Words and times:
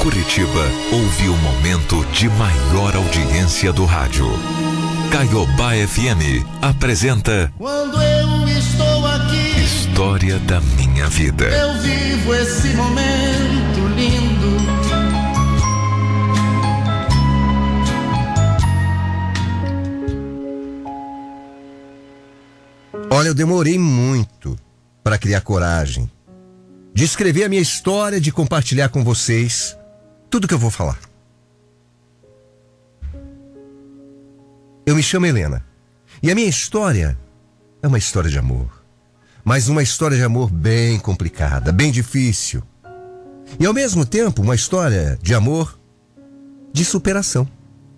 Curitiba 0.00 0.64
ouve 0.92 1.28
o 1.28 1.36
momento 1.36 2.02
de 2.06 2.26
maior 2.30 2.96
audiência 2.96 3.70
do 3.70 3.84
rádio. 3.84 4.26
Caiobá 5.12 5.72
FM 5.74 6.42
apresenta 6.62 7.52
Quando 7.58 8.02
eu 8.02 8.48
estou 8.48 9.06
aqui, 9.06 9.60
História 9.60 10.38
da 10.38 10.58
Minha 10.62 11.06
Vida. 11.06 11.44
eu 11.44 11.82
vivo 11.82 12.34
esse 12.34 12.68
momento 12.68 13.88
lindo. 13.94 14.40
Olha, 23.10 23.28
eu 23.28 23.34
demorei 23.34 23.78
muito 23.78 24.56
para 25.04 25.18
criar 25.18 25.42
coragem 25.42 26.10
de 26.94 27.04
escrever 27.04 27.44
a 27.44 27.48
minha 27.50 27.60
história, 27.60 28.18
de 28.18 28.32
compartilhar 28.32 28.88
com 28.88 29.04
vocês 29.04 29.78
tudo 30.30 30.46
que 30.46 30.54
eu 30.54 30.58
vou 30.58 30.70
falar. 30.70 30.98
Eu 34.86 34.94
me 34.94 35.02
chamo 35.02 35.26
Helena 35.26 35.64
e 36.22 36.30
a 36.30 36.34
minha 36.34 36.48
história 36.48 37.18
é 37.82 37.88
uma 37.88 37.98
história 37.98 38.30
de 38.30 38.38
amor, 38.38 38.84
mas 39.44 39.68
uma 39.68 39.82
história 39.82 40.16
de 40.16 40.22
amor 40.22 40.50
bem 40.50 40.98
complicada, 40.98 41.72
bem 41.72 41.90
difícil. 41.90 42.62
E 43.58 43.66
ao 43.66 43.74
mesmo 43.74 44.06
tempo, 44.06 44.42
uma 44.42 44.54
história 44.54 45.18
de 45.20 45.34
amor 45.34 45.78
de 46.72 46.84
superação. 46.84 47.48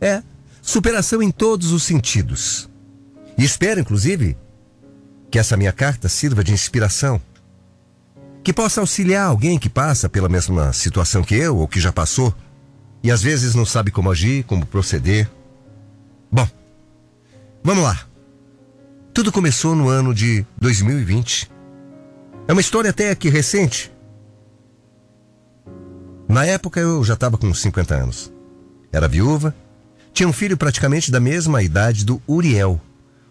É, 0.01 0.23
superação 0.63 1.23
em 1.23 1.31
todos 1.31 1.73
os 1.73 1.83
sentidos. 1.83 2.69
E 3.37 3.45
espero, 3.45 3.81
inclusive, 3.81 4.37
que 5.31 5.39
essa 5.39 5.57
minha 5.57 5.73
carta 5.73 6.09
sirva 6.09 6.43
de 6.43 6.53
inspiração. 6.53 7.21
Que 8.43 8.53
possa 8.53 8.81
auxiliar 8.81 9.27
alguém 9.27 9.59
que 9.59 9.69
passa 9.69 10.09
pela 10.09 10.29
mesma 10.29 10.73
situação 10.73 11.23
que 11.23 11.35
eu 11.35 11.57
ou 11.57 11.69
que 11.69 11.81
já 11.81 11.93
passou 11.93 12.35
e 13.03 13.11
às 13.11 13.23
vezes 13.23 13.55
não 13.55 13.67
sabe 13.67 13.91
como 13.91 14.11
agir, 14.11 14.45
como 14.45 14.65
proceder. 14.65 15.29
Bom, 16.31 16.49
vamos 17.63 17.85
lá. 17.85 18.01
Tudo 19.13 19.33
começou 19.33 19.75
no 19.75 19.89
ano 19.89 20.15
de 20.15 20.47
2020. 20.59 21.51
É 22.49 22.53
uma 22.53 22.61
história 22.61 22.91
até 22.91 23.15
que 23.15 23.29
recente. 23.29 23.93
Na 26.29 26.47
época 26.47 26.81
eu 26.81 27.05
já 27.05 27.15
estava 27.15 27.37
com 27.37 27.53
50 27.53 27.95
anos. 27.95 28.33
Era 28.93 29.09
viúva, 29.09 29.55
tinha 30.13 30.29
um 30.29 30.33
filho 30.33 30.57
praticamente 30.57 31.11
da 31.11 31.21
mesma 31.21 31.63
idade 31.63 32.05
do 32.05 32.23
Uriel, 32.27 32.81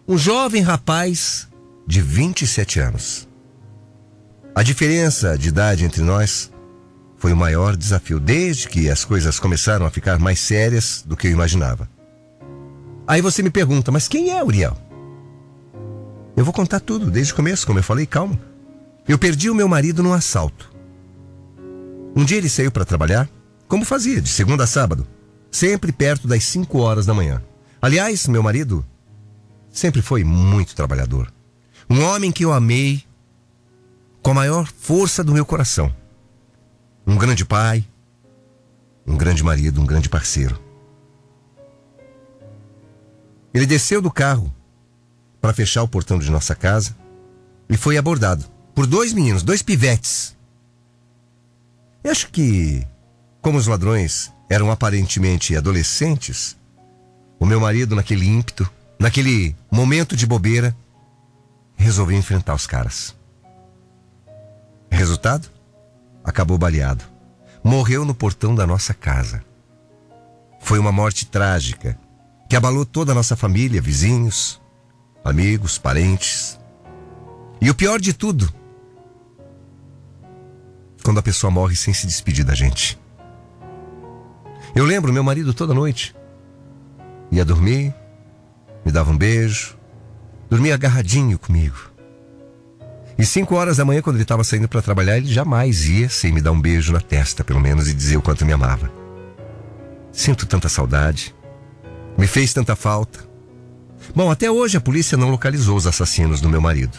um 0.07 0.17
jovem 0.17 0.61
rapaz 0.61 1.47
de 1.87 2.01
27 2.01 2.79
anos. 2.79 3.27
A 4.53 4.63
diferença 4.63 5.37
de 5.37 5.47
idade 5.47 5.85
entre 5.85 6.01
nós 6.01 6.51
foi 7.17 7.31
o 7.31 7.37
maior 7.37 7.77
desafio 7.77 8.19
desde 8.19 8.67
que 8.67 8.89
as 8.89 9.05
coisas 9.05 9.39
começaram 9.39 9.85
a 9.85 9.89
ficar 9.89 10.19
mais 10.19 10.41
sérias 10.41 11.03
do 11.05 11.15
que 11.15 11.27
eu 11.27 11.31
imaginava. 11.31 11.89
Aí 13.07 13.21
você 13.21 13.41
me 13.41 13.49
pergunta, 13.49 13.91
mas 13.91 14.09
quem 14.09 14.31
é 14.31 14.43
Uriel? 14.43 14.77
Eu 16.35 16.43
vou 16.43 16.53
contar 16.53 16.81
tudo 16.81 17.09
desde 17.09 17.31
o 17.31 17.35
começo, 17.35 17.65
como 17.65 17.79
eu 17.79 17.83
falei, 17.83 18.05
calma. 18.05 18.37
Eu 19.07 19.17
perdi 19.17 19.49
o 19.49 19.55
meu 19.55 19.69
marido 19.69 20.03
num 20.03 20.13
assalto. 20.13 20.69
Um 22.13 22.25
dia 22.25 22.37
ele 22.37 22.49
saiu 22.49 22.71
para 22.71 22.83
trabalhar, 22.83 23.29
como 23.69 23.85
fazia, 23.85 24.21
de 24.21 24.29
segunda 24.29 24.65
a 24.65 24.67
sábado, 24.67 25.07
sempre 25.49 25.93
perto 25.93 26.27
das 26.27 26.43
5 26.43 26.77
horas 26.77 27.05
da 27.05 27.13
manhã. 27.13 27.41
Aliás, 27.81 28.27
meu 28.27 28.43
marido 28.43 28.85
sempre 29.71 30.01
foi 30.01 30.25
muito 30.25 30.75
trabalhador. 30.75 31.31
Um 31.89 32.01
homem 32.03 32.33
que 32.33 32.43
eu 32.43 32.51
amei 32.51 33.03
com 34.21 34.31
a 34.31 34.35
maior 34.35 34.67
força 34.67 35.23
do 35.23 35.33
meu 35.33 35.45
coração. 35.45 35.93
Um 37.05 37.17
grande 37.17 37.43
pai, 37.43 37.85
um 39.05 39.17
grande 39.17 39.43
marido, 39.43 39.81
um 39.81 39.85
grande 39.85 40.09
parceiro. 40.09 40.59
Ele 43.53 43.65
desceu 43.65 44.01
do 44.01 44.11
carro 44.11 44.53
para 45.41 45.53
fechar 45.53 45.83
o 45.83 45.87
portão 45.87 46.19
de 46.19 46.29
nossa 46.29 46.55
casa 46.55 46.95
e 47.67 47.75
foi 47.75 47.97
abordado 47.97 48.45
por 48.75 48.85
dois 48.85 49.11
meninos, 49.11 49.43
dois 49.43 49.61
pivetes. 49.61 50.37
Eu 52.03 52.11
acho 52.11 52.29
que, 52.29 52.85
como 53.41 53.57
os 53.57 53.67
ladrões 53.67 54.31
eram 54.49 54.71
aparentemente 54.71 55.55
adolescentes, 55.55 56.57
o 57.39 57.45
meu 57.45 57.59
marido, 57.59 57.95
naquele 57.95 58.27
ímpeto, 58.27 58.69
naquele 58.99 59.55
momento 59.71 60.15
de 60.15 60.27
bobeira, 60.27 60.75
resolveu 61.75 62.17
enfrentar 62.17 62.53
os 62.53 62.67
caras. 62.67 63.15
Resultado? 64.91 65.49
Acabou 66.23 66.57
baleado. 66.57 67.03
Morreu 67.63 68.03
no 68.03 68.13
portão 68.13 68.53
da 68.53 68.67
nossa 68.67 68.93
casa. 68.93 69.43
Foi 70.59 70.77
uma 70.77 70.91
morte 70.91 71.25
trágica 71.25 71.97
que 72.49 72.55
abalou 72.55 72.85
toda 72.85 73.11
a 73.11 73.15
nossa 73.15 73.35
família, 73.35 73.81
vizinhos, 73.81 74.61
amigos, 75.23 75.77
parentes. 75.77 76.59
E 77.59 77.69
o 77.69 77.75
pior 77.75 77.99
de 77.99 78.13
tudo, 78.13 78.51
quando 81.03 81.19
a 81.19 81.23
pessoa 81.23 81.49
morre 81.49 81.75
sem 81.75 81.93
se 81.93 82.05
despedir 82.05 82.45
da 82.45 82.53
gente. 82.53 82.99
Eu 84.75 84.85
lembro 84.85 85.13
meu 85.13 85.23
marido 85.23 85.53
toda 85.53 85.73
noite. 85.73 86.15
Ia 87.31 87.45
dormir, 87.45 87.93
me 88.85 88.91
dava 88.91 89.11
um 89.11 89.17
beijo, 89.17 89.77
dormia 90.49 90.75
agarradinho 90.75 91.39
comigo. 91.39 91.90
E 93.21 93.25
cinco 93.25 93.53
horas 93.53 93.77
da 93.77 93.85
manhã, 93.85 94.01
quando 94.01 94.15
ele 94.15 94.23
estava 94.23 94.43
saindo 94.43 94.67
para 94.67 94.81
trabalhar, 94.81 95.15
ele 95.15 95.31
jamais 95.31 95.87
ia 95.87 96.09
sem 96.09 96.31
me 96.31 96.41
dar 96.41 96.51
um 96.51 96.59
beijo 96.59 96.91
na 96.91 96.99
testa, 96.99 97.43
pelo 97.43 97.59
menos, 97.59 97.87
e 97.87 97.93
dizer 97.93 98.17
o 98.17 98.21
quanto 98.21 98.43
me 98.43 98.51
amava. 98.51 98.91
Sinto 100.11 100.47
tanta 100.47 100.67
saudade. 100.67 101.35
Me 102.17 102.25
fez 102.25 102.51
tanta 102.51 102.75
falta. 102.75 103.23
Bom, 104.15 104.31
até 104.31 104.49
hoje 104.49 104.75
a 104.75 104.81
polícia 104.81 105.15
não 105.19 105.29
localizou 105.29 105.77
os 105.77 105.85
assassinos 105.85 106.41
do 106.41 106.49
meu 106.49 106.59
marido. 106.59 106.97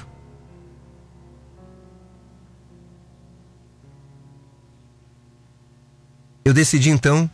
Eu 6.44 6.54
decidi 6.54 6.90
então 6.90 7.28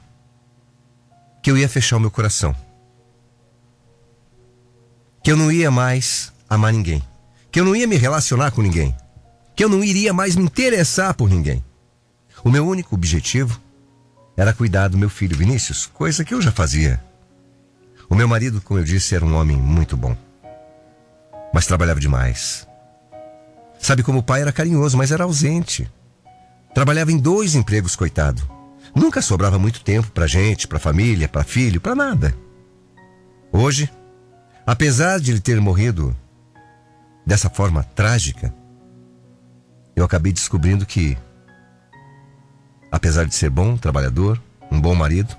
que 1.43 1.51
eu 1.51 1.59
ia 1.59 1.69
fechar 1.69 1.99
o 1.99 2.01
meu 2.01 2.11
coração. 2.11 2.57
Que 5.23 5.31
eu 5.31 5.37
não 5.37 5.53
ia 5.53 5.71
mais 5.71 6.33
amar 6.49 6.73
ninguém. 6.73 7.05
Que 7.59 7.63
eu 7.63 7.65
não 7.65 7.75
ia 7.75 7.89
me 7.89 7.97
relacionar 7.97 8.53
com 8.53 8.63
ninguém. 8.63 8.95
Que 9.57 9.65
eu 9.65 9.69
não 9.69 9.83
iria 9.83 10.13
mais 10.13 10.37
me 10.37 10.45
interessar 10.45 11.13
por 11.13 11.29
ninguém. 11.29 11.61
O 12.45 12.51
meu 12.51 12.65
único 12.65 12.95
objetivo 12.95 13.61
era 14.37 14.53
cuidar 14.53 14.87
do 14.87 14.97
meu 14.97 15.11
filho 15.11 15.37
Vinícius, 15.37 15.85
coisa 15.85 16.25
que 16.25 16.33
eu 16.33 16.41
já 16.41 16.53
fazia. 16.53 17.03
O 18.09 18.15
meu 18.15 18.29
marido, 18.29 18.61
como 18.61 18.79
eu 18.79 18.85
disse, 18.85 19.13
era 19.17 19.25
um 19.25 19.35
homem 19.35 19.57
muito 19.57 19.97
bom. 19.97 20.17
Mas 21.53 21.67
trabalhava 21.67 21.99
demais. 21.99 22.65
Sabe 23.81 24.05
como 24.05 24.21
o 24.21 24.23
pai 24.23 24.43
era 24.43 24.53
carinhoso, 24.53 24.97
mas 24.97 25.11
era 25.11 25.25
ausente. 25.25 25.91
Trabalhava 26.73 27.11
em 27.11 27.19
dois 27.19 27.57
empregos, 27.57 27.97
coitado. 27.97 28.41
Nunca 28.95 29.21
sobrava 29.21 29.59
muito 29.59 29.83
tempo 29.83 30.13
pra 30.13 30.29
gente, 30.29 30.69
pra 30.69 30.79
família, 30.79 31.27
pra 31.27 31.43
filho, 31.43 31.81
pra 31.81 31.97
nada. 31.97 32.33
Hoje, 33.51 33.91
apesar 34.65 35.19
de 35.19 35.33
ele 35.33 35.41
ter 35.41 35.61
morrido 35.61 36.17
dessa 37.29 37.51
forma 37.51 37.85
trágica, 37.85 38.55
eu 39.95 40.03
acabei 40.03 40.33
descobrindo 40.33 40.87
que, 40.87 41.15
apesar 42.91 43.27
de 43.27 43.35
ser 43.35 43.51
bom 43.51 43.77
trabalhador, 43.77 44.43
um 44.73 44.81
bom 44.81 44.95
marido, 44.95 45.37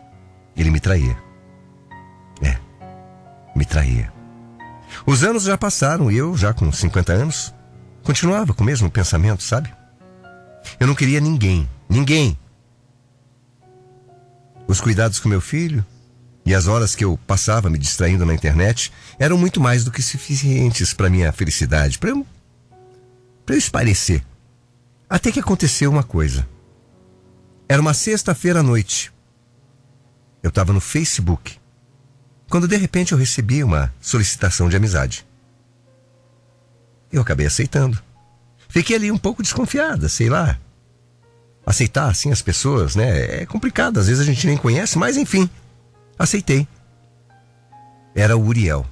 ele 0.55 0.69
me 0.69 0.79
traía. 0.79 1.17
É, 2.44 2.59
me 3.55 3.66
traía. 3.66 4.13
Os 5.03 5.23
anos 5.23 5.45
já 5.45 5.57
passaram 5.57 6.11
e 6.11 6.17
eu, 6.17 6.38
já 6.38 6.53
com 6.53 6.72
50 6.72 7.11
anos, 7.11 7.55
continuava 8.03 8.53
com 8.53 8.61
o 8.61 8.67
mesmo 8.67 8.91
pensamento, 8.91 9.41
sabe? 9.41 9.73
Eu 10.79 10.85
não 10.85 10.94
queria 10.94 11.19
ninguém, 11.19 11.68
ninguém 11.89 12.38
os 14.68 14.80
cuidados 14.80 15.19
com 15.19 15.27
meu 15.27 15.41
filho 15.41 15.83
e 16.50 16.56
as 16.56 16.66
horas 16.66 16.96
que 16.96 17.06
eu 17.06 17.16
passava 17.28 17.69
me 17.69 17.78
distraindo 17.78 18.25
na 18.25 18.34
internet 18.34 18.92
eram 19.19 19.38
muito 19.38 19.62
mais 19.62 19.84
do 19.84 19.92
que 19.92 20.01
suficientes 20.01 20.96
para 20.96 21.07
minha 21.07 21.31
felicidade, 21.31 22.00
para 22.00 22.10
eu, 22.10 22.25
pra 23.46 23.54
eu 23.54 23.60
esparecer. 23.60 24.25
Até 25.07 25.31
que 25.31 25.40
aconteceu 25.40 25.92
uma 25.92 26.01
coisa. 26.01 26.50
Era 27.68 27.80
uma 27.80 27.94
sexta-feira 27.94 28.62
à 28.62 28.63
noite. 28.63 29.13
Eu 30.42 30.50
estava 30.50 30.74
no 30.74 30.81
Facebook, 30.81 31.60
quando 32.50 32.68
de 32.68 32.78
repente 32.78 33.12
eu 33.12 33.18
recebi 33.19 33.63
uma 33.63 33.94
solicitação 34.01 34.69
de 34.69 34.75
amizade. 34.75 35.28
Eu 37.12 37.22
acabei 37.22 37.46
aceitando. 37.46 38.01
Fiquei 38.68 38.96
ali 38.96 39.12
um 39.12 39.19
pouco 39.19 39.44
desconfiada, 39.44 40.10
sei 40.10 40.31
lá 40.31 40.57
aceitar 41.63 42.10
assim 42.10 42.31
as 42.31 42.42
pessoas, 42.42 42.96
né? 42.96 43.42
É 43.42 43.46
complicado, 43.46 44.00
às 44.00 44.07
vezes 44.07 44.22
a 44.22 44.25
gente 44.25 44.48
nem 44.48 44.57
conhece, 44.57 44.98
mas 44.98 45.18
enfim, 45.18 45.48
aceitei. 46.19 46.68
Era 48.13 48.36
o 48.36 48.45
Uriel. 48.45 48.86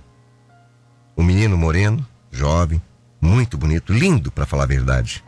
Um 1.17 1.23
menino 1.23 1.57
moreno, 1.57 2.07
jovem, 2.31 2.81
muito 3.19 3.57
bonito, 3.57 3.91
lindo 3.91 4.31
para 4.31 4.45
falar 4.45 4.63
a 4.63 4.67
verdade. 4.67 5.23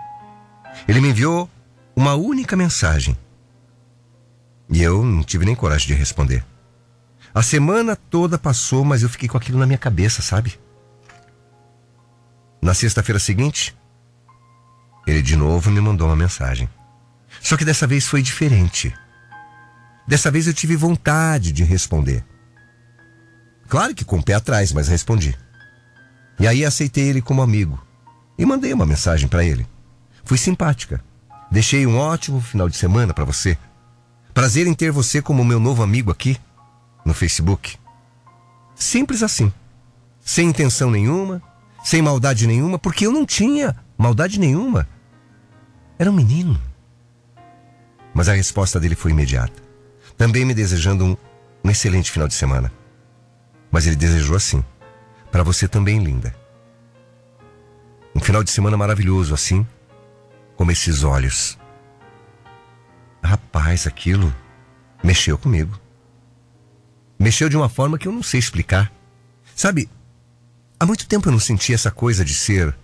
Ele 0.88 1.02
me 1.02 1.10
enviou 1.10 1.50
uma 1.96 2.16
única 2.16 2.56
mensagem. 2.56 3.18
E 4.70 4.82
eu 4.82 5.04
não 5.04 5.24
tive 5.24 5.46
nem 5.46 5.56
coragem 5.56 5.88
de 5.88 5.94
responder. 5.94 6.46
A 7.34 7.44
semana 7.44 7.96
toda 7.96 8.38
passou, 8.38 8.86
mas 8.86 9.04
eu 9.04 9.10
fiquei 9.10 9.28
com 9.28 9.38
aquilo 9.38 9.60
na 9.60 9.66
minha 9.66 9.78
cabeça, 9.78 10.22
sabe? 10.22 10.60
Na 12.62 12.74
sexta-feira 12.74 13.20
seguinte, 13.20 13.76
ele 15.06 15.22
de 15.22 15.36
novo 15.36 15.70
me 15.72 15.82
mandou 15.82 16.08
uma 16.08 16.16
mensagem. 16.16 16.70
Só 17.42 17.58
que 17.58 17.66
dessa 17.66 17.88
vez 17.88 18.08
foi 18.08 18.22
diferente. 18.22 18.94
Dessa 20.10 20.32
vez 20.32 20.48
eu 20.48 20.56
tive 20.56 20.76
vontade 20.76 21.52
de 21.52 21.64
responder. 21.64 22.26
Claro 23.68 23.94
que 23.94 24.04
com 24.04 24.18
o 24.18 24.24
pé 24.24 24.34
atrás, 24.34 24.74
mas 24.74 24.88
respondi. 24.88 25.38
E 26.40 26.48
aí 26.48 26.66
aceitei 26.66 27.10
ele 27.10 27.22
como 27.22 27.44
amigo 27.44 27.80
e 28.36 28.44
mandei 28.44 28.74
uma 28.74 28.88
mensagem 28.88 29.30
para 29.30 29.46
ele. 29.46 29.68
Fui 30.26 30.36
simpática. 30.36 31.00
Deixei 31.52 31.86
um 31.86 31.96
ótimo 31.96 32.42
final 32.42 32.68
de 32.68 32.76
semana 32.76 33.14
para 33.14 33.24
você. 33.24 33.56
Prazer 34.34 34.66
em 34.66 34.74
ter 34.74 34.92
você 34.92 35.22
como 35.22 35.46
meu 35.46 35.60
novo 35.60 35.84
amigo 35.84 36.10
aqui 36.10 36.36
no 37.06 37.14
Facebook. 37.14 37.78
Simples 38.74 39.22
assim. 39.22 39.54
Sem 40.22 40.50
intenção 40.50 40.90
nenhuma, 40.90 41.40
sem 41.84 42.02
maldade 42.02 42.48
nenhuma, 42.48 42.80
porque 42.80 43.06
eu 43.06 43.12
não 43.12 43.28
tinha 43.28 43.76
maldade 43.96 44.40
nenhuma. 44.40 44.90
Era 46.00 46.10
um 46.10 46.16
menino. 46.16 46.60
Mas 48.12 48.28
a 48.28 48.34
resposta 48.34 48.80
dele 48.80 48.96
foi 48.96 49.12
imediata. 49.12 49.69
Também 50.20 50.44
me 50.44 50.54
desejando 50.54 51.06
um, 51.06 51.18
um 51.64 51.72
excelente 51.72 52.12
final 52.12 52.28
de 52.28 52.34
semana. 52.34 52.70
Mas 53.72 53.88
ele 53.88 53.96
desejou 53.96 54.36
assim. 54.36 54.62
Para 55.32 55.44
você 55.44 55.66
também, 55.66 56.04
linda. 56.04 56.36
Um 58.14 58.20
final 58.20 58.44
de 58.44 58.52
semana 58.52 58.76
maravilhoso, 58.76 59.34
assim, 59.34 59.66
como 60.58 60.74
esses 60.74 61.04
olhos. 61.06 61.58
Rapaz, 63.24 63.88
aquilo 63.88 64.36
mexeu 65.02 65.38
comigo. 65.38 65.80
Mexeu 67.18 67.48
de 67.48 67.56
uma 67.56 67.70
forma 67.70 67.98
que 67.98 68.06
eu 68.06 68.12
não 68.12 68.22
sei 68.22 68.42
explicar. 68.42 68.92
Sabe, 69.56 69.90
há 70.78 70.86
muito 70.86 71.08
tempo 71.08 71.30
eu 71.30 71.32
não 71.32 71.40
sentia 71.40 71.76
essa 71.76 71.92
coisa 71.92 72.26
de 72.26 72.34
ser 72.34 72.76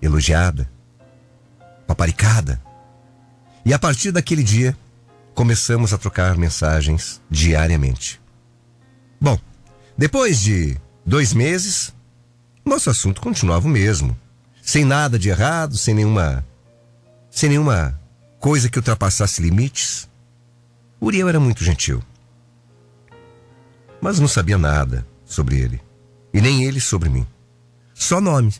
elogiada, 0.00 0.70
paparicada. 1.84 2.62
E 3.64 3.74
a 3.74 3.78
partir 3.78 4.12
daquele 4.12 4.44
dia, 4.44 4.76
começamos 5.34 5.92
a 5.92 5.98
trocar 5.98 6.36
mensagens 6.36 7.20
diariamente. 7.30 8.20
Bom, 9.20 9.38
depois 9.96 10.40
de 10.40 10.76
dois 11.04 11.32
meses, 11.32 11.92
nosso 12.64 12.90
assunto 12.90 13.20
continuava 13.20 13.66
o 13.66 13.70
mesmo. 13.70 14.16
Sem 14.62 14.84
nada 14.84 15.18
de 15.18 15.28
errado, 15.28 15.76
sem 15.76 15.94
nenhuma. 15.94 16.44
sem 17.30 17.48
nenhuma 17.48 18.00
coisa 18.38 18.68
que 18.68 18.78
ultrapassasse 18.78 19.42
limites. 19.42 20.08
Uriel 21.00 21.28
era 21.28 21.40
muito 21.40 21.64
gentil. 21.64 22.02
Mas 24.00 24.18
não 24.18 24.28
sabia 24.28 24.58
nada 24.58 25.06
sobre 25.24 25.58
ele. 25.58 25.80
E 26.32 26.40
nem 26.40 26.64
ele 26.64 26.80
sobre 26.80 27.08
mim. 27.08 27.26
Só 27.94 28.20
nome. 28.20 28.52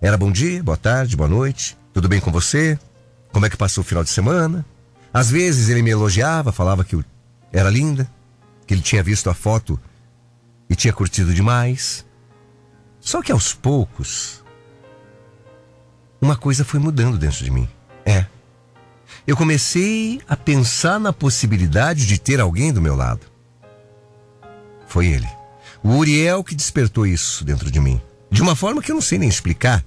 Era 0.00 0.16
bom 0.16 0.30
dia, 0.30 0.62
boa 0.62 0.76
tarde, 0.76 1.16
boa 1.16 1.28
noite. 1.28 1.76
Tudo 1.92 2.08
bem 2.08 2.20
com 2.20 2.30
você? 2.30 2.78
Como 3.32 3.44
é 3.46 3.50
que 3.50 3.56
passou 3.56 3.82
o 3.82 3.86
final 3.86 4.04
de 4.04 4.10
semana? 4.10 4.64
Às 5.16 5.30
vezes 5.30 5.70
ele 5.70 5.80
me 5.80 5.88
elogiava, 5.88 6.52
falava 6.52 6.84
que 6.84 6.94
eu 6.94 7.02
era 7.50 7.70
linda, 7.70 8.06
que 8.66 8.74
ele 8.74 8.82
tinha 8.82 9.02
visto 9.02 9.30
a 9.30 9.34
foto 9.34 9.80
e 10.68 10.76
tinha 10.76 10.92
curtido 10.92 11.32
demais. 11.32 12.04
Só 13.00 13.22
que 13.22 13.32
aos 13.32 13.54
poucos, 13.54 14.44
uma 16.20 16.36
coisa 16.36 16.66
foi 16.66 16.78
mudando 16.78 17.16
dentro 17.16 17.42
de 17.42 17.50
mim. 17.50 17.66
É. 18.04 18.26
Eu 19.26 19.38
comecei 19.38 20.20
a 20.28 20.36
pensar 20.36 21.00
na 21.00 21.14
possibilidade 21.14 22.06
de 22.06 22.20
ter 22.20 22.38
alguém 22.38 22.70
do 22.70 22.82
meu 22.82 22.94
lado. 22.94 23.24
Foi 24.86 25.06
ele. 25.06 25.28
O 25.82 25.96
Uriel 25.96 26.44
que 26.44 26.54
despertou 26.54 27.06
isso 27.06 27.42
dentro 27.42 27.70
de 27.70 27.80
mim. 27.80 27.98
De 28.30 28.42
uma 28.42 28.54
forma 28.54 28.82
que 28.82 28.92
eu 28.92 28.96
não 28.96 29.00
sei 29.00 29.16
nem 29.16 29.30
explicar. 29.30 29.82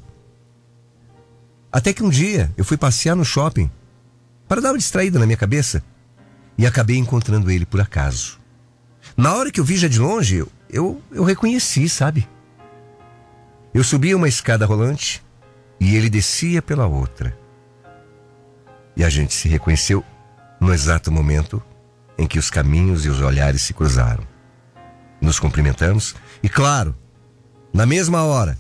Até 1.71 1.93
que 1.93 2.01
um 2.01 2.09
dia 2.09 2.51
eu 2.57 2.65
fui 2.65 2.77
passear 2.77 3.15
no 3.15 3.23
shopping 3.23 3.69
para 4.49 4.61
dar 4.61 4.71
uma 4.71 4.79
distraída 4.79 5.19
na 5.19 5.27
minha 5.27 5.37
cabeça 5.37 5.83
e 6.57 6.65
acabei 6.65 6.97
encontrando 6.97 7.51
ele 7.51 7.67
por 7.67 7.79
acaso. 7.79 8.39
Na 9.15 9.35
hora 9.35 9.51
que 9.51 9.59
eu 9.59 9.63
vi 9.63 9.77
já 9.77 9.87
de 9.87 9.99
longe, 9.99 10.37
eu, 10.37 10.51
eu, 10.67 11.01
eu 11.11 11.23
reconheci, 11.23 11.87
sabe? 11.87 12.27
Eu 13.71 13.83
subia 13.83 14.17
uma 14.17 14.27
escada 14.27 14.65
rolante 14.65 15.23
e 15.79 15.95
ele 15.95 16.09
descia 16.09 16.63
pela 16.63 16.87
outra. 16.87 17.37
E 18.97 19.03
a 19.03 19.09
gente 19.09 19.35
se 19.35 19.47
reconheceu 19.47 20.03
no 20.59 20.73
exato 20.73 21.11
momento 21.11 21.61
em 22.17 22.25
que 22.27 22.39
os 22.39 22.49
caminhos 22.49 23.05
e 23.05 23.09
os 23.09 23.21
olhares 23.21 23.61
se 23.61 23.73
cruzaram. 23.73 24.27
Nos 25.21 25.39
cumprimentamos 25.39 26.15
e, 26.41 26.49
claro, 26.49 26.97
na 27.71 27.85
mesma 27.85 28.23
hora, 28.23 28.57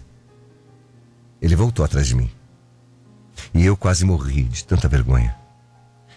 ele 1.41 1.55
voltou 1.55 1.83
atrás 1.83 2.07
de 2.07 2.15
mim. 2.15 2.29
E 3.53 3.65
eu 3.65 3.75
quase 3.75 4.05
morri 4.05 4.43
de 4.43 4.63
tanta 4.63 4.87
vergonha. 4.87 5.38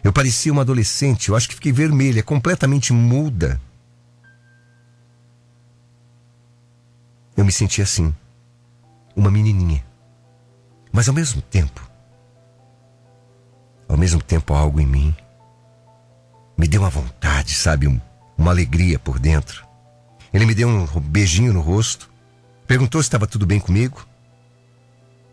Eu 0.02 0.12
parecia 0.12 0.52
uma 0.52 0.62
adolescente, 0.62 1.28
eu 1.28 1.36
acho 1.36 1.48
que 1.48 1.54
fiquei 1.54 1.72
vermelha, 1.72 2.22
completamente 2.22 2.92
muda. 2.92 3.60
Eu 7.36 7.44
me 7.44 7.52
senti 7.52 7.80
assim, 7.80 8.14
uma 9.14 9.30
menininha. 9.30 9.84
Mas 10.92 11.08
ao 11.08 11.14
mesmo 11.14 11.40
tempo, 11.40 11.88
ao 13.88 13.96
mesmo 13.96 14.22
tempo 14.22 14.52
algo 14.52 14.80
em 14.80 14.86
mim 14.86 15.14
me 16.58 16.68
deu 16.68 16.82
uma 16.82 16.90
vontade, 16.90 17.54
sabe, 17.54 17.88
um, 17.88 18.00
uma 18.36 18.50
alegria 18.50 18.98
por 18.98 19.18
dentro. 19.18 19.66
Ele 20.32 20.46
me 20.46 20.54
deu 20.54 20.68
um 20.68 20.86
beijinho 21.00 21.52
no 21.52 21.60
rosto, 21.60 22.10
perguntou 22.66 23.02
se 23.02 23.06
estava 23.06 23.26
tudo 23.26 23.46
bem 23.46 23.60
comigo. 23.60 24.06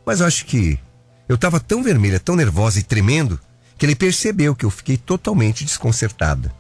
Mas 0.06 0.19
eu 0.19 0.27
acho 0.27 0.45
que 0.45 0.80
eu 1.27 1.36
estava 1.36 1.60
tão 1.60 1.83
vermelha, 1.83 2.19
tão 2.19 2.36
nervosa 2.36 2.80
e 2.80 2.83
tremendo, 2.83 3.39
que 3.80 3.86
ele 3.86 3.96
percebeu 3.96 4.54
que 4.54 4.66
eu 4.66 4.70
fiquei 4.70 4.98
totalmente 4.98 5.64
desconcertada. 5.64 6.54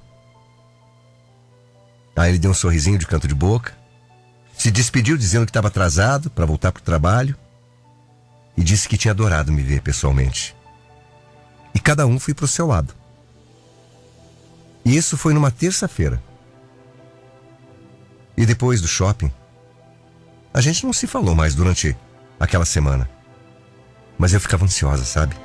Aí 2.15 2.31
ele 2.31 2.39
deu 2.39 2.51
um 2.51 2.53
sorrisinho 2.55 2.97
de 2.97 3.05
canto 3.05 3.27
de 3.27 3.35
boca, 3.35 3.77
se 4.57 4.71
despediu 4.71 5.17
dizendo 5.17 5.45
que 5.45 5.51
estava 5.51 5.67
atrasado 5.67 6.29
para 6.29 6.45
voltar 6.45 6.71
para 6.71 6.81
o 6.81 6.83
trabalho 6.83 7.35
e 8.57 8.63
disse 8.63 8.89
que 8.89 8.97
tinha 8.97 9.11
adorado 9.11 9.51
me 9.51 9.61
ver 9.61 9.81
pessoalmente. 9.81 10.55
E 11.73 11.79
cada 11.79 12.05
um 12.07 12.19
foi 12.19 12.33
para 12.33 12.45
o 12.45 12.47
seu 12.47 12.67
lado. 12.67 12.93
E 14.83 14.95
isso 14.95 15.17
foi 15.17 15.33
numa 15.33 15.51
terça-feira. 15.51 16.21
E 18.35 18.45
depois 18.45 18.81
do 18.81 18.87
shopping, 18.87 19.31
a 20.53 20.61
gente 20.61 20.85
não 20.85 20.93
se 20.93 21.07
falou 21.07 21.35
mais 21.35 21.53
durante 21.53 21.95
aquela 22.39 22.65
semana. 22.65 23.09
Mas 24.17 24.33
eu 24.33 24.41
ficava 24.41 24.65
ansiosa, 24.65 25.05
sabe? 25.05 25.35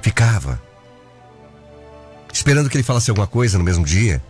Ficava. 0.00 0.65
Esperando 2.36 2.68
que 2.68 2.76
ele 2.76 2.84
falasse 2.84 3.08
alguma 3.08 3.26
coisa 3.26 3.56
no 3.56 3.64
mesmo 3.64 3.82
dia. 3.82 4.22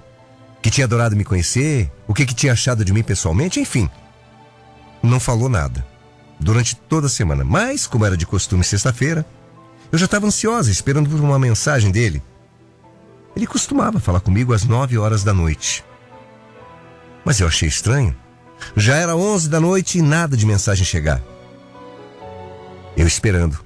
Que 0.62 0.70
tinha 0.70 0.84
adorado 0.84 1.16
me 1.16 1.24
conhecer, 1.24 1.90
o 2.06 2.14
que, 2.14 2.24
que 2.24 2.36
tinha 2.36 2.52
achado 2.52 2.84
de 2.84 2.92
mim 2.92 3.02
pessoalmente, 3.02 3.58
enfim. 3.58 3.90
Não 5.02 5.18
falou 5.18 5.48
nada. 5.48 5.84
Durante 6.38 6.76
toda 6.76 7.08
a 7.08 7.10
semana. 7.10 7.42
Mas, 7.42 7.84
como 7.84 8.06
era 8.06 8.16
de 8.16 8.24
costume 8.24 8.62
sexta-feira, 8.62 9.26
eu 9.90 9.98
já 9.98 10.04
estava 10.04 10.24
ansiosa, 10.24 10.70
esperando 10.70 11.10
por 11.10 11.18
uma 11.18 11.36
mensagem 11.36 11.90
dele. 11.90 12.22
Ele 13.34 13.44
costumava 13.44 13.98
falar 13.98 14.20
comigo 14.20 14.54
às 14.54 14.62
nove 14.62 14.96
horas 14.96 15.24
da 15.24 15.34
noite. 15.34 15.84
Mas 17.24 17.40
eu 17.40 17.48
achei 17.48 17.68
estranho. 17.68 18.14
Já 18.76 18.94
era 18.94 19.16
onze 19.16 19.48
da 19.48 19.58
noite 19.58 19.98
e 19.98 20.02
nada 20.02 20.36
de 20.36 20.46
mensagem 20.46 20.84
chegar. 20.84 21.20
Eu 22.96 23.08
esperando, 23.08 23.58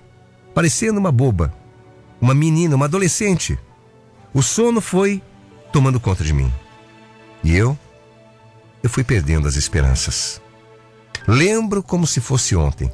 parecendo 0.54 0.98
uma 0.98 1.12
boba, 1.12 1.52
uma 2.18 2.34
menina, 2.34 2.74
uma 2.74 2.86
adolescente. 2.86 3.58
O 4.32 4.42
sono 4.42 4.80
foi 4.80 5.22
tomando 5.72 5.98
conta 5.98 6.22
de 6.22 6.32
mim. 6.32 6.52
E 7.42 7.56
eu, 7.56 7.78
eu 8.82 8.90
fui 8.90 9.02
perdendo 9.02 9.48
as 9.48 9.56
esperanças. 9.56 10.40
Lembro 11.26 11.82
como 11.82 12.06
se 12.06 12.20
fosse 12.20 12.54
ontem. 12.54 12.92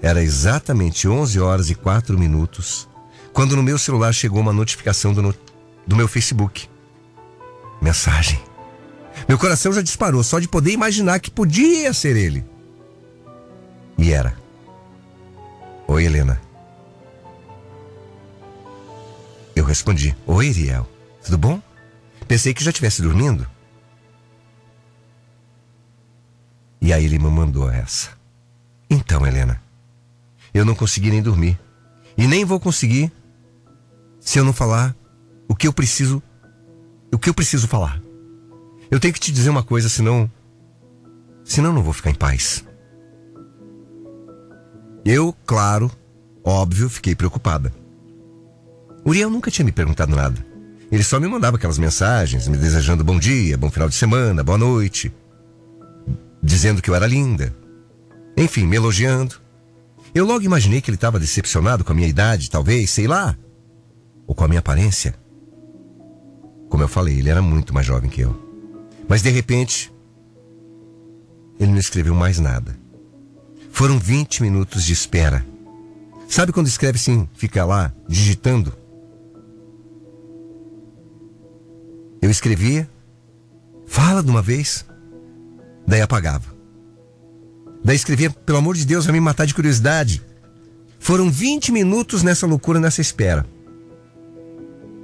Era 0.00 0.22
exatamente 0.22 1.08
11 1.08 1.40
horas 1.40 1.70
e 1.70 1.74
4 1.74 2.18
minutos 2.18 2.88
quando 3.32 3.56
no 3.56 3.62
meu 3.62 3.78
celular 3.78 4.12
chegou 4.12 4.40
uma 4.40 4.52
notificação 4.52 5.12
do, 5.12 5.22
no... 5.22 5.34
do 5.86 5.96
meu 5.96 6.08
Facebook. 6.08 6.68
Mensagem. 7.80 8.40
Meu 9.28 9.38
coração 9.38 9.72
já 9.72 9.82
disparou 9.82 10.22
só 10.22 10.38
de 10.38 10.48
poder 10.48 10.72
imaginar 10.72 11.20
que 11.20 11.30
podia 11.30 11.92
ser 11.92 12.16
ele. 12.16 12.44
E 13.96 14.12
era. 14.12 14.36
Oi, 15.86 16.04
Helena. 16.04 16.47
Eu 19.58 19.64
respondi: 19.64 20.16
Oi, 20.24 20.46
Iriel. 20.46 20.88
Tudo 21.24 21.36
bom? 21.36 21.60
Pensei 22.28 22.54
que 22.54 22.62
já 22.62 22.70
estivesse 22.70 23.02
dormindo. 23.02 23.44
E 26.80 26.92
aí 26.92 27.04
ele 27.04 27.18
me 27.18 27.28
mandou 27.28 27.68
essa. 27.68 28.10
Então, 28.88 29.26
Helena, 29.26 29.60
eu 30.54 30.64
não 30.64 30.76
consegui 30.76 31.10
nem 31.10 31.20
dormir. 31.20 31.58
E 32.16 32.28
nem 32.28 32.44
vou 32.44 32.60
conseguir 32.60 33.10
se 34.20 34.38
eu 34.38 34.44
não 34.44 34.52
falar 34.52 34.94
o 35.48 35.56
que 35.56 35.66
eu 35.66 35.72
preciso, 35.72 36.22
o 37.12 37.18
que 37.18 37.28
eu 37.28 37.34
preciso 37.34 37.66
falar. 37.66 38.00
Eu 38.88 39.00
tenho 39.00 39.12
que 39.12 39.18
te 39.18 39.32
dizer 39.32 39.50
uma 39.50 39.64
coisa, 39.64 39.88
senão, 39.88 40.30
senão 41.44 41.72
não 41.72 41.82
vou 41.82 41.92
ficar 41.92 42.10
em 42.10 42.14
paz. 42.14 42.64
Eu, 45.04 45.34
claro, 45.44 45.90
óbvio, 46.44 46.88
fiquei 46.88 47.16
preocupada. 47.16 47.72
Uriel 49.08 49.30
nunca 49.30 49.50
tinha 49.50 49.64
me 49.64 49.72
perguntado 49.72 50.14
nada. 50.14 50.44
Ele 50.92 51.02
só 51.02 51.18
me 51.18 51.26
mandava 51.26 51.56
aquelas 51.56 51.78
mensagens, 51.78 52.46
me 52.46 52.58
desejando 52.58 53.02
bom 53.02 53.18
dia, 53.18 53.56
bom 53.56 53.70
final 53.70 53.88
de 53.88 53.94
semana, 53.94 54.44
boa 54.44 54.58
noite, 54.58 55.10
dizendo 56.42 56.82
que 56.82 56.90
eu 56.90 56.94
era 56.94 57.06
linda. 57.06 57.54
Enfim, 58.36 58.66
me 58.66 58.76
elogiando. 58.76 59.36
Eu 60.14 60.26
logo 60.26 60.44
imaginei 60.44 60.82
que 60.82 60.90
ele 60.90 60.96
estava 60.96 61.18
decepcionado 61.18 61.84
com 61.84 61.92
a 61.92 61.94
minha 61.94 62.06
idade, 62.06 62.50
talvez, 62.50 62.90
sei 62.90 63.06
lá, 63.06 63.34
ou 64.26 64.34
com 64.34 64.44
a 64.44 64.48
minha 64.48 64.60
aparência. 64.60 65.14
Como 66.68 66.82
eu 66.82 66.88
falei, 66.88 67.18
ele 67.18 67.30
era 67.30 67.40
muito 67.40 67.72
mais 67.72 67.86
jovem 67.86 68.10
que 68.10 68.20
eu. 68.20 68.38
Mas 69.08 69.22
de 69.22 69.30
repente, 69.30 69.90
ele 71.58 71.72
não 71.72 71.78
escreveu 71.78 72.14
mais 72.14 72.38
nada. 72.38 72.78
Foram 73.72 73.98
20 73.98 74.42
minutos 74.42 74.84
de 74.84 74.92
espera. 74.92 75.46
Sabe 76.28 76.52
quando 76.52 76.66
escreve 76.66 76.98
assim, 76.98 77.26
fica 77.32 77.64
lá, 77.64 77.90
digitando? 78.06 78.77
Eu 82.20 82.30
escrevia, 82.30 82.88
fala 83.86 84.22
de 84.22 84.30
uma 84.30 84.42
vez, 84.42 84.84
daí 85.86 86.00
apagava. 86.00 86.56
Daí 87.84 87.96
escrevia, 87.96 88.30
pelo 88.30 88.58
amor 88.58 88.76
de 88.76 88.84
Deus, 88.84 89.06
vai 89.06 89.12
me 89.12 89.20
matar 89.20 89.46
de 89.46 89.54
curiosidade. 89.54 90.22
Foram 90.98 91.30
20 91.30 91.70
minutos 91.70 92.22
nessa 92.22 92.46
loucura, 92.46 92.80
nessa 92.80 93.00
espera. 93.00 93.46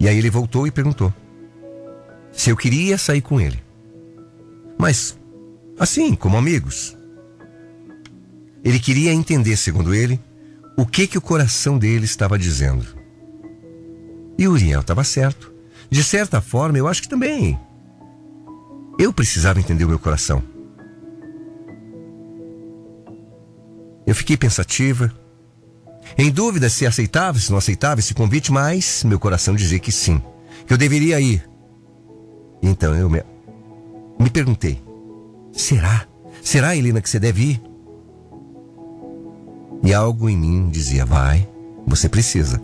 E 0.00 0.08
aí 0.08 0.18
ele 0.18 0.30
voltou 0.30 0.66
e 0.66 0.70
perguntou 0.70 1.12
se 2.32 2.50
eu 2.50 2.56
queria 2.56 2.98
sair 2.98 3.20
com 3.20 3.40
ele. 3.40 3.62
Mas, 4.76 5.16
assim, 5.78 6.14
como 6.14 6.36
amigos. 6.36 6.96
Ele 8.64 8.80
queria 8.80 9.12
entender, 9.12 9.56
segundo 9.56 9.94
ele, 9.94 10.20
o 10.76 10.84
que 10.84 11.06
que 11.06 11.16
o 11.16 11.22
coração 11.22 11.78
dele 11.78 12.04
estava 12.04 12.38
dizendo. 12.38 12.84
E 14.36 14.48
o 14.48 14.52
Uriel 14.52 14.80
estava 14.80 15.04
certo. 15.04 15.53
De 15.90 16.02
certa 16.02 16.40
forma, 16.40 16.78
eu 16.78 16.88
acho 16.88 17.02
que 17.02 17.08
também. 17.08 17.58
Eu 18.98 19.12
precisava 19.12 19.58
entender 19.58 19.84
o 19.84 19.88
meu 19.88 19.98
coração. 19.98 20.42
Eu 24.06 24.14
fiquei 24.14 24.36
pensativa, 24.36 25.10
em 26.16 26.30
dúvida 26.30 26.68
se 26.68 26.86
aceitava, 26.86 27.38
se 27.38 27.50
não 27.50 27.58
aceitava 27.58 28.00
esse 28.00 28.14
convite, 28.14 28.52
mas 28.52 29.02
meu 29.04 29.18
coração 29.18 29.54
dizia 29.54 29.78
que 29.78 29.90
sim, 29.90 30.22
que 30.66 30.72
eu 30.72 30.78
deveria 30.78 31.20
ir. 31.20 31.48
Então 32.62 32.94
eu 32.94 33.08
me, 33.10 33.22
me 34.20 34.30
perguntei: 34.30 34.82
será? 35.52 36.06
Será, 36.42 36.76
Helena, 36.76 37.00
que 37.00 37.08
você 37.08 37.18
deve 37.18 37.42
ir? 37.42 37.62
E 39.82 39.92
algo 39.92 40.28
em 40.28 40.36
mim 40.36 40.68
dizia: 40.68 41.04
vai, 41.04 41.48
você 41.86 42.08
precisa. 42.08 42.60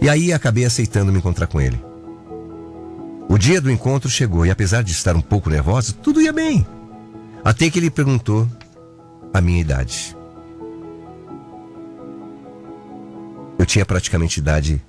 E 0.00 0.08
aí 0.08 0.32
acabei 0.32 0.64
aceitando 0.64 1.12
me 1.12 1.18
encontrar 1.18 1.46
com 1.46 1.60
ele. 1.60 1.80
O 3.30 3.38
dia 3.38 3.60
do 3.60 3.70
encontro 3.70 4.10
chegou 4.10 4.44
e, 4.44 4.50
apesar 4.50 4.82
de 4.82 4.90
estar 4.90 5.14
um 5.14 5.20
pouco 5.20 5.48
nervosa, 5.48 5.92
tudo 5.92 6.20
ia 6.20 6.32
bem. 6.32 6.66
Até 7.44 7.70
que 7.70 7.78
ele 7.78 7.88
perguntou 7.88 8.50
a 9.32 9.40
minha 9.40 9.60
idade. 9.60 10.16
Eu 13.56 13.64
tinha 13.64 13.86
praticamente 13.86 14.40
idade 14.40 14.82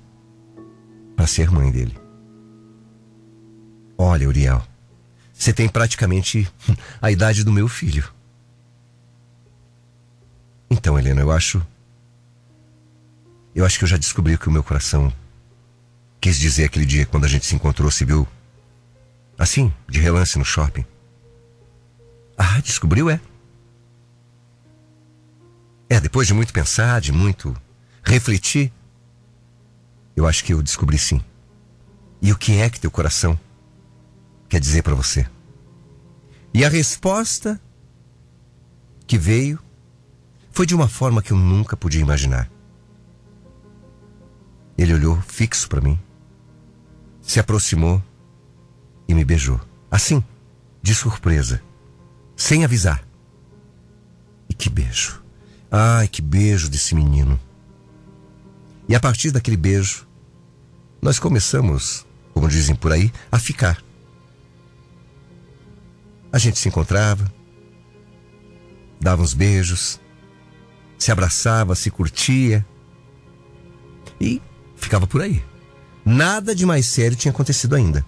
para 1.14 1.24
ser 1.28 1.52
mãe 1.52 1.70
dele. 1.70 1.96
Olha, 3.96 4.26
Uriel, 4.26 4.60
você 5.32 5.52
tem 5.52 5.68
praticamente 5.68 6.52
a 7.00 7.12
idade 7.12 7.44
do 7.44 7.52
meu 7.52 7.68
filho. 7.68 8.12
Então, 10.68 10.98
Helena, 10.98 11.20
eu 11.20 11.30
acho. 11.30 11.64
Eu 13.54 13.64
acho 13.64 13.78
que 13.78 13.84
eu 13.84 13.88
já 13.88 13.96
descobri 13.96 14.34
o 14.34 14.38
que 14.38 14.48
o 14.48 14.52
meu 14.52 14.64
coração 14.64 15.12
quis 16.22 16.38
dizer 16.38 16.66
aquele 16.66 16.86
dia 16.86 17.04
quando 17.04 17.24
a 17.24 17.28
gente 17.28 17.44
se 17.44 17.56
encontrou, 17.56 17.90
se 17.90 18.04
viu 18.04 18.26
assim, 19.36 19.74
de 19.88 19.98
relance 19.98 20.38
no 20.38 20.44
shopping. 20.44 20.86
Ah, 22.38 22.60
descobriu, 22.60 23.10
é? 23.10 23.20
É, 25.90 25.98
depois 25.98 26.28
de 26.28 26.32
muito 26.32 26.52
pensar, 26.52 27.00
de 27.00 27.10
muito 27.10 27.60
refletir, 28.04 28.72
eu 30.14 30.24
acho 30.24 30.44
que 30.44 30.54
eu 30.54 30.62
descobri 30.62 30.96
sim. 30.96 31.20
E 32.20 32.30
o 32.30 32.38
que 32.38 32.56
é 32.58 32.70
que 32.70 32.78
teu 32.78 32.90
coração 32.90 33.38
quer 34.48 34.60
dizer 34.60 34.82
para 34.82 34.94
você? 34.94 35.26
E 36.54 36.64
a 36.64 36.68
resposta 36.68 37.60
que 39.08 39.18
veio 39.18 39.58
foi 40.52 40.66
de 40.66 40.74
uma 40.74 40.86
forma 40.86 41.20
que 41.20 41.32
eu 41.32 41.36
nunca 41.36 41.76
podia 41.76 42.00
imaginar. 42.00 42.48
Ele 44.78 44.94
olhou 44.94 45.20
fixo 45.22 45.68
para 45.68 45.80
mim, 45.80 45.98
se 47.22 47.38
aproximou 47.40 48.02
e 49.08 49.14
me 49.14 49.24
beijou. 49.24 49.60
Assim, 49.90 50.22
de 50.82 50.94
surpresa, 50.94 51.62
sem 52.36 52.64
avisar. 52.64 53.02
E 54.48 54.54
que 54.54 54.68
beijo. 54.68 55.22
Ai, 55.70 56.08
que 56.08 56.20
beijo 56.20 56.68
desse 56.68 56.94
menino. 56.94 57.40
E 58.88 58.94
a 58.94 59.00
partir 59.00 59.30
daquele 59.30 59.56
beijo, 59.56 60.06
nós 61.00 61.18
começamos, 61.18 62.04
como 62.34 62.48
dizem 62.48 62.74
por 62.74 62.92
aí, 62.92 63.12
a 63.30 63.38
ficar. 63.38 63.82
A 66.32 66.38
gente 66.38 66.58
se 66.58 66.68
encontrava, 66.68 67.32
dava 69.00 69.22
uns 69.22 69.34
beijos, 69.34 70.00
se 70.98 71.10
abraçava, 71.10 71.74
se 71.74 71.90
curtia 71.90 72.66
e 74.20 74.40
ficava 74.76 75.06
por 75.06 75.22
aí. 75.22 75.42
Nada 76.04 76.54
de 76.54 76.66
mais 76.66 76.86
sério 76.86 77.16
tinha 77.16 77.30
acontecido 77.30 77.74
ainda. 77.74 78.04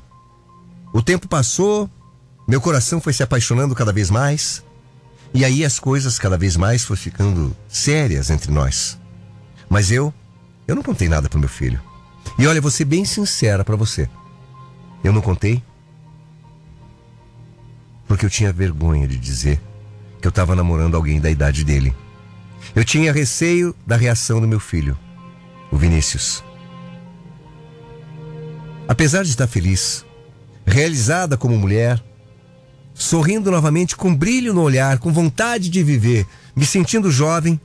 O 0.93 1.03
tempo 1.03 1.29
passou, 1.29 1.89
meu 2.47 2.61
coração 2.61 3.01
foi 3.01 3.13
se 3.13 3.23
apaixonando 3.23 3.75
cada 3.75 3.93
vez 3.93 4.11
mais, 4.11 4.65
e 5.33 5.45
aí 5.45 5.65
as 5.65 5.79
coisas 5.79 6.19
cada 6.19 6.39
vez 6.39 6.57
mais 6.57 6.85
foram 6.85 7.01
ficando 7.01 7.57
sérias 7.69 8.31
entre 8.31 8.53
nós. 8.53 8.99
Mas 9.69 9.91
eu 9.91 10.13
eu 10.67 10.75
não 10.75 10.83
contei 10.83 11.09
nada 11.09 11.29
pro 11.29 11.39
meu 11.39 11.49
filho. 11.49 11.81
E 12.39 12.47
olha, 12.47 12.61
vou 12.61 12.71
ser 12.71 12.85
bem 12.85 13.05
sincera 13.05 13.65
para 13.65 13.77
você. 13.77 14.09
Eu 15.03 15.13
não 15.13 15.21
contei 15.21 15.63
porque 18.07 18.25
eu 18.25 18.31
tinha 18.31 18.53
vergonha 18.53 19.07
de 19.07 19.19
dizer 19.19 19.61
que 20.21 20.27
eu 20.27 20.31
estava 20.31 20.55
namorando 20.55 20.95
alguém 20.95 21.21
da 21.21 21.31
idade 21.31 21.65
dele. 21.65 21.95
Eu 22.75 22.85
tinha 22.85 23.13
receio 23.13 23.75
da 23.87 23.97
reação 23.97 24.41
do 24.41 24.49
meu 24.49 24.61
filho, 24.61 24.97
o 25.71 25.77
Vinícius. 25.77 26.43
Apesar 28.87 29.23
de 29.23 29.31
estar 29.31 29.47
feliz, 29.47 30.05
realizada 30.67 31.37
como 31.37 31.57
mulher, 31.57 32.03
sorrindo 32.93 33.51
novamente 33.51 33.97
com 33.97 34.15
brilho 34.15 34.53
no 34.53 34.63
olhar, 34.63 34.99
com 34.99 35.13
vontade 35.13 35.71
de 35.71 35.83
viver, 35.83 36.27
me 36.55 36.67
sentindo 36.67 37.11
jovem, 37.11 37.59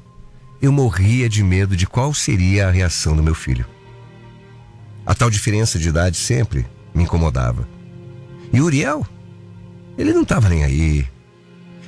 eu 0.61 0.71
morria 0.71 1.29
de 1.29 1.43
medo 1.43 1.75
de 1.75 1.85
qual 1.85 2.13
seria 2.13 2.67
a 2.67 2.71
reação 2.71 3.15
do 3.15 3.23
meu 3.23 3.35
filho. 3.35 3.65
A 5.05 5.13
tal 5.13 5.29
diferença 5.29 5.77
de 5.77 5.89
idade 5.89 6.17
sempre 6.17 6.65
me 6.93 7.03
incomodava. 7.03 7.67
E 8.51 8.61
Uriel, 8.61 9.05
ele 9.97 10.13
não 10.13 10.23
estava 10.23 10.49
nem 10.49 10.63
aí. 10.63 11.05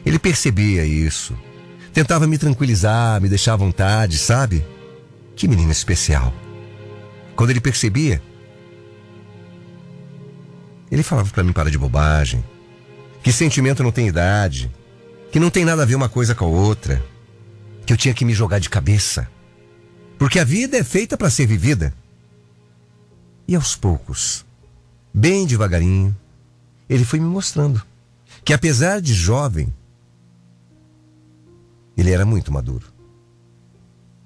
Ele 0.06 0.20
percebia 0.20 0.86
isso. 0.86 1.36
Tentava 1.94 2.28
me 2.28 2.38
tranquilizar, 2.38 3.22
me 3.22 3.30
deixar 3.30 3.54
à 3.54 3.58
vontade, 3.58 4.18
sabe? 4.18 4.66
Que 5.36 5.48
menino 5.48 5.72
especial. 5.72 6.34
Quando 7.36 7.50
ele 7.50 7.62
percebia, 7.62 8.22
ele 10.91 11.03
falava 11.03 11.29
para 11.29 11.43
mim 11.43 11.53
para 11.53 11.71
de 11.71 11.77
bobagem, 11.77 12.43
que 13.24 13.31
sentimento 13.31 13.81
não 13.81 13.91
tem 13.91 14.07
idade, 14.07 14.69
que 15.31 15.39
não 15.39 15.50
tem 15.50 15.63
nada 15.63 15.83
a 15.83 15.86
ver 15.86 15.95
uma 15.95 16.10
coisa 16.10 16.36
com 16.36 16.45
a 16.45 16.50
outra 16.50 17.01
que 17.86 17.93
eu 17.93 17.98
tinha 17.98 18.13
que 18.13 18.25
me 18.25 18.33
jogar 18.33 18.60
de 18.60 18.69
cabeça. 18.69 19.27
Porque 20.19 20.38
a 20.38 20.43
vida 20.43 20.77
é 20.77 20.83
feita 20.83 21.17
para 21.17 21.29
ser 21.29 21.45
vivida. 21.45 21.93
E 23.48 23.55
aos 23.55 23.75
poucos, 23.75 24.45
bem 25.13 25.48
devagarinho, 25.48 26.15
ele 26.88 27.05
foi 27.05 27.19
me 27.19 27.25
mostrando 27.25 27.81
que 28.43 28.53
apesar 28.53 29.01
de 29.01 29.13
jovem, 29.13 29.74
ele 31.98 32.12
era 32.12 32.25
muito 32.25 32.51
maduro. 32.51 32.86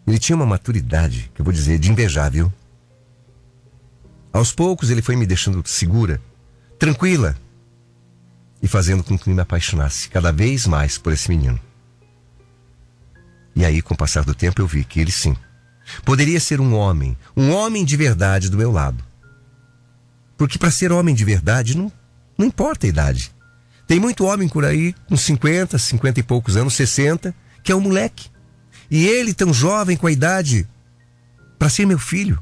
Ele 0.07 0.19
tinha 0.19 0.35
uma 0.35 0.45
maturidade, 0.45 1.31
que 1.33 1.41
eu 1.41 1.45
vou 1.45 1.53
dizer, 1.53 1.79
de 1.79 1.91
invejável. 1.91 2.51
Aos 4.31 4.51
poucos 4.51 4.89
ele 4.89 5.01
foi 5.01 5.15
me 5.15 5.25
deixando 5.25 5.65
segura, 5.65 6.21
tranquila 6.79 7.35
e 8.61 8.67
fazendo 8.67 9.03
com 9.03 9.17
que 9.17 9.29
me 9.29 9.41
apaixonasse 9.41 10.09
cada 10.09 10.31
vez 10.31 10.65
mais 10.65 10.97
por 10.97 11.13
esse 11.13 11.29
menino. 11.29 11.59
E 13.55 13.63
aí, 13.63 13.81
com 13.81 13.93
o 13.93 13.97
passar 13.97 14.23
do 14.23 14.35
tempo, 14.35 14.61
eu 14.61 14.67
vi 14.67 14.83
que 14.83 14.99
ele 14.99 15.11
sim 15.11 15.35
Poderia 16.03 16.39
ser 16.39 16.59
um 16.59 16.73
homem, 16.73 17.17
um 17.35 17.51
homem 17.51 17.85
de 17.85 17.95
verdade 17.95 18.49
do 18.49 18.57
meu 18.57 18.71
lado. 18.71 19.03
Porque 20.37 20.57
para 20.57 20.71
ser 20.71 20.91
homem 20.91 21.15
de 21.15 21.23
verdade 21.23 21.77
não, 21.77 21.91
não 22.37 22.45
importa 22.45 22.85
a 22.85 22.89
idade. 22.89 23.33
Tem 23.87 23.99
muito 23.99 24.25
homem 24.25 24.49
por 24.49 24.65
aí 24.65 24.93
com 25.07 25.15
50, 25.15 25.77
50 25.77 26.19
e 26.19 26.23
poucos 26.23 26.57
anos, 26.57 26.73
60, 26.73 27.33
que 27.63 27.71
é 27.71 27.75
um 27.75 27.81
moleque. 27.81 28.29
E 28.89 29.05
ele 29.05 29.33
tão 29.33 29.53
jovem 29.53 29.95
com 29.95 30.07
a 30.07 30.11
idade 30.11 30.67
para 31.57 31.69
ser 31.69 31.85
meu 31.85 31.99
filho. 31.99 32.41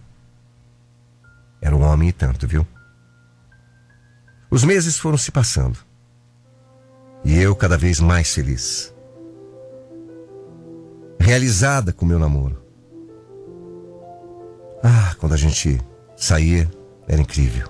Era 1.61 1.75
um 1.75 1.81
homem 1.81 2.09
e 2.09 2.13
tanto, 2.13 2.47
viu? 2.47 2.65
Os 4.53 4.63
meses 4.63 4.99
foram 4.99 5.17
se 5.17 5.31
passando. 5.31 5.79
E 7.25 7.35
eu 7.39 7.55
cada 7.55 7.75
vez 7.75 7.99
mais 7.99 8.31
feliz. 8.35 8.93
Realizada 11.19 11.91
com 11.91 12.05
meu 12.05 12.19
namoro. 12.19 12.61
Ah, 14.83 15.15
quando 15.17 15.33
a 15.33 15.37
gente 15.37 15.81
saía, 16.15 16.69
era 17.07 17.19
incrível. 17.19 17.67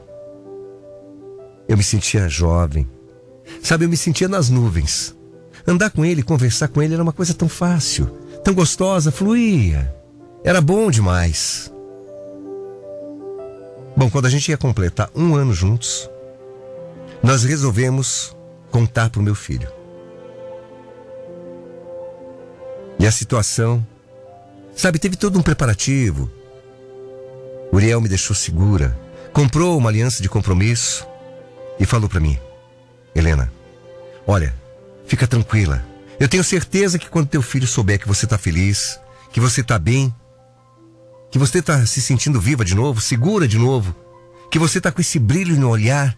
Eu 1.70 1.78
me 1.78 1.84
sentia 1.84 2.28
jovem. 2.28 2.86
Sabe, 3.62 3.86
eu 3.86 3.90
me 3.90 3.96
sentia 3.96 4.28
nas 4.28 4.50
nuvens. 4.50 5.16
Andar 5.66 5.90
com 5.90 6.04
ele, 6.04 6.22
conversar 6.22 6.68
com 6.68 6.82
ele 6.82 6.96
era 6.96 7.04
uma 7.04 7.14
coisa 7.14 7.34
tão 7.34 7.48
fácil, 7.48 8.08
tão 8.44 8.54
gostosa, 8.54 9.10
fluía. 9.10 9.96
Era 10.44 10.60
bom 10.60 10.92
demais. 10.92 11.74
Bom, 13.96 14.10
quando 14.10 14.26
a 14.26 14.30
gente 14.30 14.50
ia 14.50 14.58
completar 14.58 15.10
um 15.16 15.34
ano 15.34 15.54
juntos, 15.54 16.10
nós 17.24 17.46
resolvemos 17.46 18.36
contar 18.70 19.10
para 19.10 19.22
o 19.22 19.24
meu 19.24 19.34
filho. 19.34 19.72
E 23.00 23.08
a 23.08 23.12
situação, 23.12 23.86
sabe, 24.76 25.00
teve 25.00 25.16
todo 25.16 25.40
um 25.40 25.42
preparativo. 25.42 26.30
Uriel 27.72 28.02
me 28.02 28.10
deixou 28.10 28.36
segura, 28.36 29.00
comprou 29.32 29.78
uma 29.78 29.90
aliança 29.90 30.22
de 30.22 30.28
compromisso 30.28 31.08
e 31.80 31.86
falou 31.86 32.10
para 32.10 32.20
mim: 32.20 32.38
Helena, 33.16 33.52
olha, 34.28 34.54
fica 35.08 35.26
tranquila. 35.26 35.84
Eu 36.20 36.28
tenho 36.28 36.44
certeza 36.44 37.00
que 37.00 37.10
quando 37.10 37.30
teu 37.30 37.42
filho 37.42 37.66
souber 37.66 38.00
que 38.00 38.08
você 38.08 38.26
está 38.26 38.38
feliz, 38.38 39.00
que 39.32 39.40
você 39.40 39.62
está 39.62 39.80
bem, 39.80 40.14
que 41.32 41.40
você 41.40 41.60
está 41.60 41.86
se 41.86 42.02
sentindo 42.02 42.40
viva 42.40 42.64
de 42.64 42.76
novo, 42.76 43.02
segura 43.02 43.48
de 43.48 43.58
novo, 43.58 43.96
que 44.52 44.60
você 44.60 44.78
está 44.78 44.92
com 44.92 45.02
esse 45.02 45.18
brilho 45.18 45.60
no 45.60 45.70
olhar, 45.70 46.16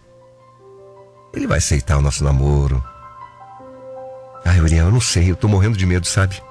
ele 1.36 1.46
vai 1.46 1.58
aceitar 1.58 1.98
o 1.98 2.02
nosso 2.02 2.24
namoro. 2.24 2.82
Ai, 4.44 4.60
Uriel, 4.60 4.86
eu 4.86 4.92
não 4.92 5.00
sei, 5.00 5.30
eu 5.30 5.36
tô 5.36 5.46
morrendo 5.46 5.76
de 5.76 5.84
medo, 5.84 6.06
sabe? 6.06 6.42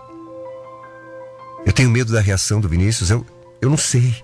Eu 1.66 1.74
tenho 1.74 1.90
medo 1.90 2.14
da 2.14 2.22
reação 2.22 2.62
do 2.62 2.70
Vinícius, 2.70 3.10
eu, 3.10 3.26
eu 3.62 3.70
não 3.70 3.78
sei. 3.78 4.24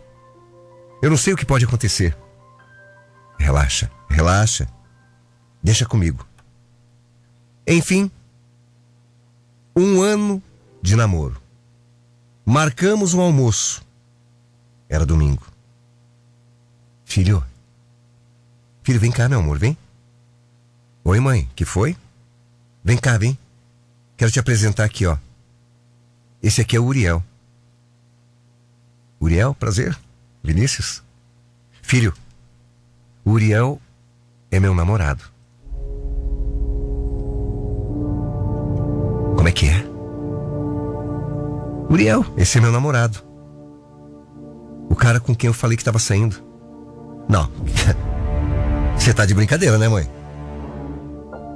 Eu 1.02 1.10
não 1.10 1.18
sei 1.18 1.34
o 1.34 1.38
que 1.38 1.46
pode 1.46 1.66
acontecer. 1.66 2.16
Relaxa, 3.40 3.90
relaxa. 4.08 4.68
Deixa 5.64 5.86
comigo. 5.86 6.26
Enfim, 7.66 8.12
um 9.76 10.02
ano 10.02 10.42
de 10.82 10.96
namoro. 10.96 11.42
Marcamos 12.46 13.14
um 13.16 13.22
almoço. 13.22 13.84
Era 14.88 15.06
domingo. 15.06 15.46
Filho. 17.06 17.44
Filho, 18.84 19.00
vem 19.00 19.12
cá, 19.12 19.28
meu 19.28 19.40
amor, 19.40 19.58
vem. 19.58 19.78
Oi, 21.04 21.20
mãe, 21.20 21.50
que 21.56 21.66
foi? 21.66 21.98
Vem 22.84 22.96
cá, 22.96 23.18
vem. 23.18 23.38
Quero 24.16 24.32
te 24.32 24.40
apresentar 24.40 24.84
aqui, 24.84 25.06
ó. 25.08 25.18
Esse 26.44 26.62
aqui 26.62 26.76
é 26.76 26.80
o 26.80 26.86
Uriel. 26.86 27.24
Uriel, 29.20 29.56
prazer. 29.56 29.98
Vinícius. 30.44 31.02
Filho, 31.82 32.14
o 33.26 33.32
Uriel 33.32 33.82
é 34.52 34.60
meu 34.60 34.76
namorado. 34.76 35.24
Como 39.36 39.48
é 39.48 39.52
que 39.52 39.68
é? 39.68 39.84
Uriel, 41.90 42.24
esse 42.38 42.60
é 42.60 42.62
meu 42.62 42.72
namorado. 42.72 43.24
O 44.88 44.96
cara 44.96 45.20
com 45.20 45.36
quem 45.36 45.48
eu 45.48 45.54
falei 45.54 45.76
que 45.76 45.82
estava 45.82 45.98
saindo. 45.98 46.38
Não. 47.28 47.50
Você 48.96 49.14
tá 49.16 49.26
de 49.26 49.34
brincadeira, 49.34 49.80
né, 49.80 49.90
mãe? 49.90 50.21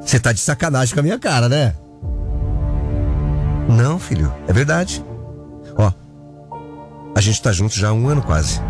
Você 0.06 0.20
tá 0.20 0.32
de 0.32 0.40
sacanagem 0.40 0.94
com 0.94 1.00
a 1.00 1.04
minha 1.04 1.18
cara, 1.18 1.50
né? 1.50 1.74
Não, 3.68 3.98
filho, 3.98 4.32
é 4.48 4.54
verdade. 4.54 5.04
Ó, 5.76 5.92
a 7.16 7.22
gente 7.22 7.42
tá 7.42 7.52
junto 7.52 7.76
já 7.76 7.90
há 7.90 7.94
um 7.94 8.08
ano 8.08 8.22
quase. 8.22 8.62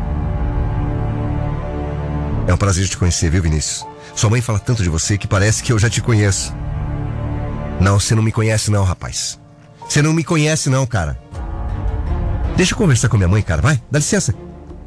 É 2.47 2.53
um 2.53 2.57
prazer 2.57 2.87
te 2.87 2.97
conhecer, 2.97 3.29
viu, 3.29 3.41
Vinícius? 3.41 3.85
Sua 4.15 4.29
mãe 4.29 4.39
fala 4.41 4.59
tanto 4.59 4.81
de 4.81 4.89
você 4.89 5.17
que 5.17 5.27
parece 5.27 5.61
que 5.61 5.73
eu 5.73 5.79
já 5.79 5.89
te 5.89 6.01
conheço. 6.01 6.53
Não, 7.81 7.99
você 7.99 8.15
não 8.15 8.23
me 8.23 8.31
conhece 8.31 8.71
não, 8.71 8.85
rapaz. 8.85 9.37
Você 9.89 10.01
não 10.01 10.13
me 10.13 10.23
conhece 10.23 10.69
não, 10.69 10.85
cara. 10.85 11.19
Deixa 12.55 12.73
eu 12.73 12.77
conversar 12.77 13.09
com 13.09 13.17
minha 13.17 13.27
mãe, 13.27 13.41
cara. 13.41 13.61
Vai, 13.61 13.81
dá 13.91 13.99
licença. 13.99 14.33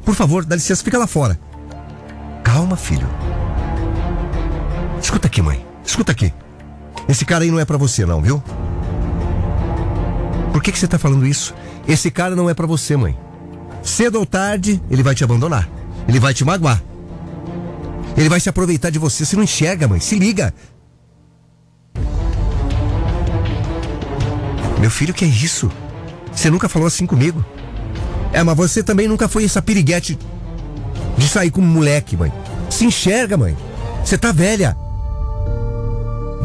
Por 0.03 0.15
favor, 0.15 0.43
dá 0.43 0.55
licença, 0.55 0.83
fica 0.83 0.97
lá 0.97 1.05
fora. 1.05 1.39
Calma, 2.43 2.75
filho. 2.75 3.07
Escuta 4.99 5.27
aqui, 5.27 5.41
mãe. 5.41 5.68
Escuta 5.89 6.11
aqui. 6.11 6.31
Esse 7.07 7.25
cara 7.25 7.43
aí 7.43 7.49
não 7.49 7.59
é 7.59 7.65
para 7.65 7.75
você, 7.75 8.05
não, 8.05 8.21
viu? 8.21 8.43
Por 10.53 10.61
que, 10.61 10.71
que 10.71 10.77
você 10.77 10.87
tá 10.87 10.99
falando 10.99 11.25
isso? 11.25 11.55
Esse 11.87 12.11
cara 12.11 12.35
não 12.35 12.47
é 12.47 12.53
para 12.53 12.67
você, 12.67 12.95
mãe. 12.95 13.17
Cedo 13.81 14.19
ou 14.19 14.25
tarde, 14.25 14.79
ele 14.91 15.01
vai 15.01 15.15
te 15.15 15.23
abandonar. 15.23 15.67
Ele 16.07 16.19
vai 16.19 16.31
te 16.31 16.45
magoar. 16.45 16.79
Ele 18.15 18.29
vai 18.29 18.39
se 18.39 18.47
aproveitar 18.47 18.91
de 18.91 18.99
você. 18.99 19.25
Você 19.25 19.35
não 19.35 19.41
enxerga, 19.41 19.87
mãe. 19.87 19.99
Se 19.99 20.19
liga. 20.19 20.53
Meu 24.79 24.91
filho, 24.91 25.11
que 25.11 25.25
é 25.25 25.27
isso? 25.27 25.71
Você 26.31 26.51
nunca 26.51 26.69
falou 26.69 26.87
assim 26.87 27.07
comigo? 27.07 27.43
É, 28.31 28.43
mas 28.43 28.55
você 28.55 28.83
também 28.83 29.07
nunca 29.07 29.27
foi 29.27 29.43
essa 29.43 29.59
piriguete 29.59 30.19
de 31.17 31.27
sair 31.27 31.49
com 31.49 31.61
um 31.61 31.65
moleque, 31.65 32.15
mãe. 32.15 32.31
Se 32.69 32.85
enxerga, 32.85 33.35
mãe. 33.35 33.57
Você 34.05 34.19
tá 34.19 34.31
velha. 34.31 34.77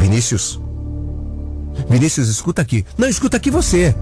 Vinícius. 0.04 0.60
Vinícius, 1.88 2.28
escuta 2.28 2.60
aqui. 2.60 2.84
Não, 2.98 3.08
escuta 3.08 3.38
aqui 3.38 3.50
você. 3.50 3.94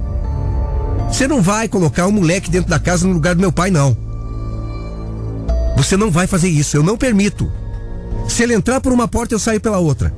Você 1.06 1.28
não 1.28 1.40
vai 1.40 1.68
colocar 1.68 2.08
um 2.08 2.10
moleque 2.10 2.50
dentro 2.50 2.68
da 2.68 2.80
casa 2.80 3.06
no 3.06 3.14
lugar 3.14 3.36
do 3.36 3.40
meu 3.40 3.52
pai, 3.52 3.70
não. 3.70 3.96
Você 5.76 5.96
não 5.96 6.10
vai 6.10 6.26
fazer 6.26 6.48
isso, 6.48 6.76
eu 6.76 6.82
não 6.82 6.98
permito. 6.98 7.50
Se 8.28 8.42
ele 8.42 8.52
entrar 8.52 8.80
por 8.80 8.92
uma 8.92 9.06
porta, 9.06 9.32
eu 9.32 9.38
saio 9.38 9.60
pela 9.60 9.78
outra. 9.78 10.12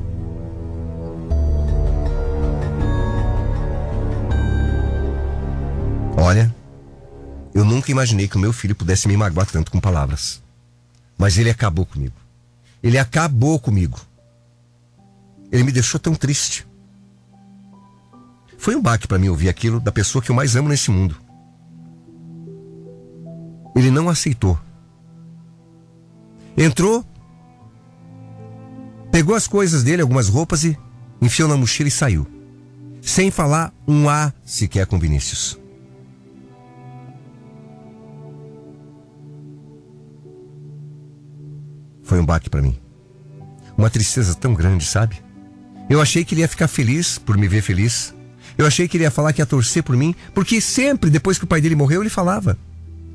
Olha, 6.16 6.54
eu 7.54 7.62
nunca 7.62 7.90
imaginei 7.90 8.26
que 8.26 8.36
o 8.36 8.40
meu 8.40 8.54
filho 8.54 8.74
pudesse 8.74 9.06
me 9.06 9.18
magoar 9.18 9.46
tanto 9.46 9.70
com 9.70 9.78
palavras. 9.78 10.42
Mas 11.18 11.36
ele 11.36 11.50
acabou 11.50 11.84
comigo. 11.84 12.16
Ele 12.82 12.96
acabou 12.96 13.58
comigo. 13.58 14.00
Ele 15.54 15.62
me 15.62 15.70
deixou 15.70 16.00
tão 16.00 16.16
triste. 16.16 16.66
Foi 18.58 18.74
um 18.74 18.82
baque 18.82 19.06
para 19.06 19.20
mim 19.20 19.28
ouvir 19.28 19.48
aquilo 19.48 19.78
da 19.78 19.92
pessoa 19.92 20.20
que 20.20 20.28
eu 20.28 20.34
mais 20.34 20.56
amo 20.56 20.68
nesse 20.68 20.90
mundo. 20.90 21.16
Ele 23.76 23.88
não 23.88 24.08
aceitou. 24.08 24.58
Entrou, 26.56 27.04
pegou 29.12 29.36
as 29.36 29.46
coisas 29.46 29.84
dele, 29.84 30.02
algumas 30.02 30.28
roupas 30.28 30.64
e 30.64 30.76
enfiou 31.22 31.48
na 31.48 31.56
mochila 31.56 31.88
e 31.88 31.92
saiu. 31.92 32.26
Sem 33.00 33.30
falar 33.30 33.72
um 33.86 34.08
A 34.08 34.32
sequer 34.44 34.88
com 34.88 34.98
Vinícius. 34.98 35.56
Foi 42.02 42.18
um 42.18 42.26
baque 42.26 42.50
para 42.50 42.60
mim. 42.60 42.76
Uma 43.78 43.88
tristeza 43.88 44.34
tão 44.34 44.52
grande, 44.52 44.84
sabe? 44.84 45.23
Eu 45.88 46.00
achei 46.00 46.24
que 46.24 46.34
ele 46.34 46.40
ia 46.40 46.48
ficar 46.48 46.68
feliz 46.68 47.18
por 47.18 47.36
me 47.36 47.46
ver 47.46 47.62
feliz. 47.62 48.14
Eu 48.56 48.66
achei 48.66 48.86
que 48.86 48.96
ele 48.96 49.04
ia 49.04 49.10
falar 49.10 49.32
que 49.32 49.40
ia 49.40 49.46
torcer 49.46 49.82
por 49.82 49.96
mim, 49.96 50.14
porque 50.32 50.60
sempre, 50.60 51.10
depois 51.10 51.38
que 51.38 51.44
o 51.44 51.46
pai 51.46 51.60
dele 51.60 51.74
morreu, 51.74 52.02
ele 52.02 52.10
falava: 52.10 52.56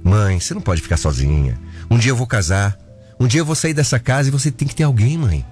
Mãe, 0.04 0.40
você 0.40 0.54
não 0.54 0.62
pode 0.62 0.82
ficar 0.82 0.98
sozinha. 0.98 1.60
Um 1.90 1.98
dia 1.98 2.12
eu 2.12 2.16
vou 2.16 2.28
casar. 2.28 2.78
Um 3.20 3.28
dia 3.28 3.42
eu 3.42 3.46
vou 3.46 3.56
sair 3.56 3.74
dessa 3.74 4.00
casa 4.00 4.30
e 4.30 4.32
você 4.32 4.52
tem 4.52 4.68
que 4.68 4.76
ter 4.76 4.84
alguém, 4.84 5.18
mãe. 5.18 5.46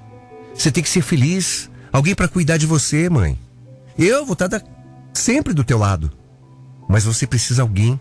Você 0.54 0.72
tem 0.72 0.84
que 0.84 0.90
ser 0.90 1.02
feliz. 1.02 1.70
Alguém 1.92 2.16
para 2.16 2.28
cuidar 2.28 2.58
de 2.58 2.66
você, 2.66 3.10
mãe. 3.10 3.38
Eu 3.98 4.26
vou 4.26 4.34
estar 4.34 4.62
sempre 5.14 5.54
do 5.54 5.64
teu 5.64 5.78
lado. 5.78 6.12
Mas 6.88 7.04
você 7.04 7.28
precisa 7.28 7.62
alguém 7.62 8.00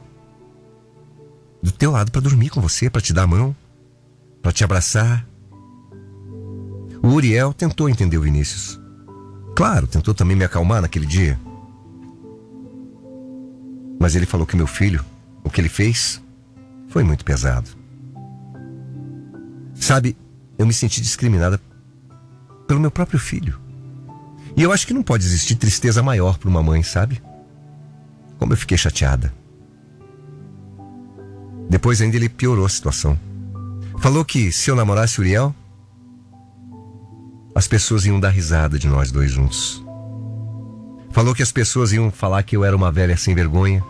do 1.63 1.73
teu 1.73 1.91
lado 1.91 2.13
para 2.13 2.21
dormir 2.21 2.51
com 2.51 2.61
você, 2.61 2.89
para 2.89 3.01
te 3.01 3.13
dar 3.13 3.23
a 3.23 3.27
mão, 3.27 3.57
para 4.41 4.53
te 4.53 4.63
abraçar. 4.63 5.27
O 7.03 7.09
Uriel 7.09 7.53
tentou 7.53 7.89
entender 7.89 8.19
o 8.19 8.23
Vinícius. 8.23 8.79
Claro, 9.57 9.87
tentou 9.87 10.13
também 10.13 10.37
me 10.37 10.45
acalmar 10.45 10.83
naquele 10.83 11.07
dia. 11.07 11.41
Mas 13.99 14.15
ele 14.15 14.27
falou 14.27 14.47
que 14.47 14.55
meu 14.55 14.67
filho, 14.67 15.03
o 15.43 15.49
que 15.49 15.59
ele 15.59 15.71
fez, 15.71 16.23
foi 16.91 17.03
muito 17.03 17.25
pesado. 17.25 17.71
Sabe, 19.75 20.15
eu 20.59 20.67
me 20.67 20.75
senti 20.75 21.01
discriminada 21.01 21.59
pelo 22.69 22.79
meu 22.81 22.91
próprio 22.91 23.19
filho. 23.19 23.59
E 24.55 24.63
eu 24.63 24.71
acho 24.73 24.87
que 24.87 24.93
não 24.93 25.03
pode 25.03 25.25
existir 25.25 25.55
tristeza 25.55 26.03
maior 26.03 26.37
para 26.37 26.51
uma 26.51 26.63
mãe, 26.63 26.83
sabe? 26.83 27.23
Como 28.39 28.53
eu 28.53 28.59
fiquei 28.59 28.77
chateada. 28.77 29.33
Depois 31.71 32.03
ainda 32.03 32.17
ele 32.17 32.29
piorou 32.29 32.67
a 32.67 32.69
situação. 32.69 33.19
Falou 34.01 34.23
que 34.23 34.53
se 34.53 34.71
eu 34.71 34.77
namorasse 34.77 35.19
Uriel, 35.19 35.55
as 37.57 37.67
pessoas 37.67 38.05
iam 38.05 38.21
dar 38.21 38.29
risada 38.29 38.79
de 38.79 38.87
nós 38.87 39.11
dois 39.11 39.31
juntos. 39.31 39.83
Falou 41.11 41.35
que 41.35 41.43
as 41.43 41.51
pessoas 41.51 41.91
iam 41.91 42.11
falar 42.11 42.43
que 42.43 42.55
eu 42.55 42.63
era 42.63 42.77
uma 42.77 42.93
velha 42.93 43.17
sem 43.17 43.35
vergonha. 43.35 43.83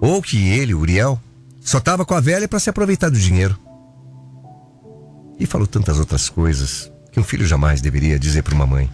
Ou 0.00 0.20
que 0.20 0.48
ele, 0.48 0.74
Uriel, 0.74 1.20
só 1.60 1.78
estava 1.78 2.04
com 2.04 2.12
a 2.12 2.18
velha 2.18 2.48
para 2.48 2.58
se 2.58 2.68
aproveitar 2.68 3.08
do 3.08 3.20
dinheiro. 3.20 3.56
E 5.38 5.46
falou 5.46 5.64
tantas 5.64 6.00
outras 6.00 6.28
coisas 6.28 6.90
que 7.12 7.20
um 7.20 7.22
filho 7.22 7.46
jamais 7.46 7.80
deveria 7.80 8.18
dizer 8.18 8.42
para 8.42 8.56
uma 8.56 8.66
mãe. 8.66 8.90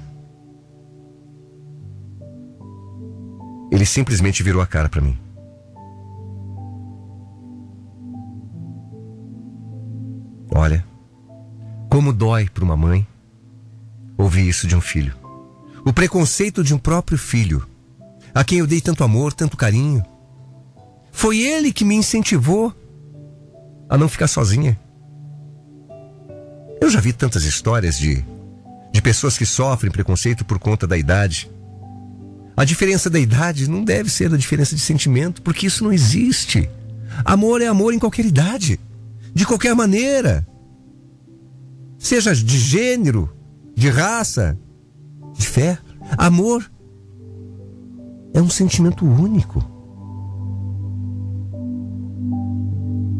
Ele 3.70 3.86
simplesmente 3.86 4.42
virou 4.42 4.60
a 4.60 4.66
cara 4.66 4.90
para 4.90 5.00
mim. 5.00 5.18
Olha, 10.54 10.84
como 11.88 12.12
dói 12.12 12.50
para 12.50 12.64
uma 12.64 12.76
mãe 12.76 13.06
ouvir 14.22 14.48
isso 14.48 14.66
de 14.66 14.76
um 14.76 14.80
filho. 14.80 15.14
O 15.84 15.92
preconceito 15.92 16.62
de 16.62 16.74
um 16.74 16.78
próprio 16.78 17.18
filho, 17.18 17.66
a 18.34 18.44
quem 18.44 18.58
eu 18.58 18.66
dei 18.66 18.80
tanto 18.80 19.04
amor, 19.04 19.32
tanto 19.32 19.56
carinho. 19.56 20.02
Foi 21.10 21.40
ele 21.40 21.72
que 21.72 21.84
me 21.84 21.94
incentivou 21.94 22.74
a 23.88 23.98
não 23.98 24.08
ficar 24.08 24.28
sozinha. 24.28 24.78
Eu 26.80 26.88
já 26.88 27.00
vi 27.00 27.12
tantas 27.12 27.44
histórias 27.44 27.98
de, 27.98 28.24
de 28.92 29.02
pessoas 29.02 29.36
que 29.36 29.44
sofrem 29.44 29.92
preconceito 29.92 30.44
por 30.44 30.58
conta 30.58 30.86
da 30.86 30.96
idade. 30.96 31.50
A 32.56 32.64
diferença 32.64 33.10
da 33.10 33.18
idade 33.18 33.68
não 33.68 33.84
deve 33.84 34.10
ser 34.10 34.32
a 34.32 34.36
diferença 34.36 34.74
de 34.74 34.80
sentimento, 34.80 35.42
porque 35.42 35.66
isso 35.66 35.84
não 35.84 35.92
existe. 35.92 36.68
Amor 37.24 37.60
é 37.60 37.66
amor 37.66 37.92
em 37.92 37.98
qualquer 37.98 38.24
idade, 38.24 38.80
de 39.34 39.44
qualquer 39.44 39.74
maneira. 39.74 40.46
Seja 41.98 42.34
de 42.34 42.58
gênero, 42.58 43.30
de 43.74 43.88
raça, 43.88 44.58
de 45.34 45.46
fé. 45.46 45.78
Amor 46.16 46.70
é 48.34 48.40
um 48.40 48.50
sentimento 48.50 49.04
único. 49.04 49.62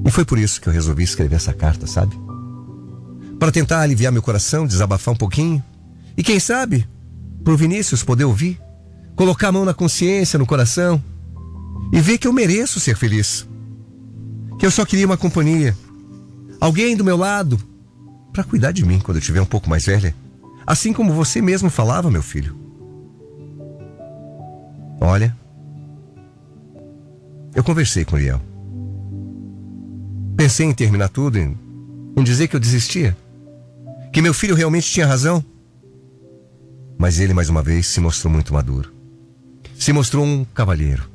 E 0.05 0.11
foi 0.11 0.25
por 0.25 0.39
isso 0.39 0.61
que 0.61 0.69
eu 0.69 0.73
resolvi 0.73 1.05
escrever 1.05 1.37
essa 1.37 1.53
carta, 1.53 1.87
sabe? 1.87 2.19
Para 3.39 3.53
tentar 3.53 3.81
aliviar 3.81 4.13
meu 4.13 4.23
coração, 4.23 4.67
desabafar 4.67 5.15
um 5.15 5.17
pouquinho. 5.17 5.63
E 6.17 6.23
quem 6.23 6.39
sabe, 6.39 6.87
pro 7.45 7.57
Vinícius 7.57 8.03
poder 8.03 8.25
ouvir, 8.25 8.61
colocar 9.17 9.49
a 9.49 9.53
mão 9.53 9.65
na 9.65 9.75
consciência, 9.75 10.39
no 10.39 10.47
coração 10.47 11.03
e 11.93 12.01
ver 12.01 12.19
que 12.19 12.27
eu 12.27 12.33
mereço 12.33 12.81
ser 12.81 12.97
feliz. 12.97 13.47
Que 14.59 14.67
eu 14.67 14.71
só 14.71 14.85
queria 14.85 15.07
uma 15.07 15.17
companhia. 15.17 15.77
Alguém 16.61 16.97
do 16.97 17.05
meu 17.05 17.17
lado 17.17 17.59
para 18.33 18.45
cuidar 18.45 18.73
de 18.73 18.85
mim 18.85 18.99
quando 18.99 19.17
eu 19.17 19.21
estiver 19.21 19.41
um 19.41 19.47
pouco 19.47 19.69
mais 19.69 19.85
velha. 19.85 20.15
Assim 20.67 20.93
como 20.93 21.13
você 21.13 21.41
mesmo 21.41 21.71
falava, 21.71 22.11
meu 22.11 22.23
filho. 22.23 22.57
Olha, 25.01 25.37
eu 27.55 27.65
conversei 27.65 28.05
com 28.05 28.17
Uriel. 28.17 28.41
Pensei 30.37 30.67
em 30.67 30.73
terminar 30.73 31.09
tudo, 31.09 31.39
em, 31.39 31.59
em 32.17 32.23
dizer 32.23 32.49
que 32.49 32.57
eu 32.57 32.61
desistia. 32.61 33.17
Que 34.13 34.23
meu 34.23 34.33
filho 34.33 34.55
realmente 34.55 34.91
tinha 34.91 35.07
razão. 35.07 35.45
Mas 36.99 37.19
ele, 37.19 37.35
mais 37.35 37.49
uma 37.49 37.63
vez, 37.63 37.87
se 37.87 38.01
mostrou 38.01 38.33
muito 38.33 38.55
maduro. 38.55 38.93
Se 39.79 39.93
mostrou 39.93 40.25
um 40.25 40.45
cavalheiro. 40.45 41.11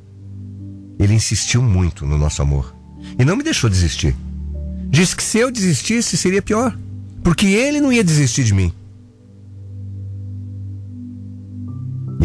Ele 0.99 1.13
insistiu 1.13 1.61
muito 1.61 2.05
no 2.05 2.17
nosso 2.17 2.41
amor. 2.41 2.75
E 3.17 3.23
não 3.23 3.35
me 3.35 3.43
deixou 3.43 3.69
desistir. 3.69 4.15
Disse 4.89 5.15
que 5.15 5.23
se 5.23 5.37
eu 5.39 5.49
desistisse 5.49 6.17
seria 6.17 6.41
pior. 6.41 6.77
Porque 7.23 7.47
ele 7.47 7.79
não 7.79 7.91
ia 7.91 8.03
desistir 8.03 8.43
de 8.43 8.53
mim. 8.53 8.73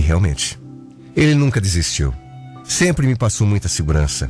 E 0.02 0.04
realmente, 0.04 0.58
ele 1.14 1.32
nunca 1.32 1.60
desistiu. 1.60 2.12
Sempre 2.64 3.06
me 3.06 3.14
passou 3.14 3.46
muita 3.46 3.68
segurança. 3.68 4.28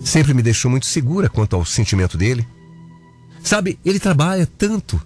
Sempre 0.00 0.34
me 0.34 0.42
deixou 0.42 0.70
muito 0.70 0.84
segura 0.84 1.30
quanto 1.30 1.56
ao 1.56 1.64
sentimento 1.64 2.18
dele. 2.18 2.46
Sabe, 3.42 3.78
ele 3.82 3.98
trabalha 3.98 4.46
tanto, 4.46 5.00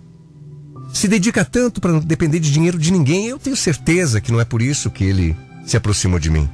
se 0.92 1.06
dedica 1.06 1.44
tanto 1.44 1.80
para 1.80 1.92
não 1.92 2.00
depender 2.00 2.40
de 2.40 2.50
dinheiro 2.50 2.76
de 2.76 2.90
ninguém. 2.90 3.26
Eu 3.26 3.38
tenho 3.38 3.54
certeza 3.54 4.20
que 4.20 4.32
não 4.32 4.40
é 4.40 4.44
por 4.44 4.60
isso 4.60 4.90
que 4.90 5.04
ele 5.04 5.36
se 5.64 5.76
aproximou 5.76 6.18
de 6.18 6.30
mim. 6.30 6.50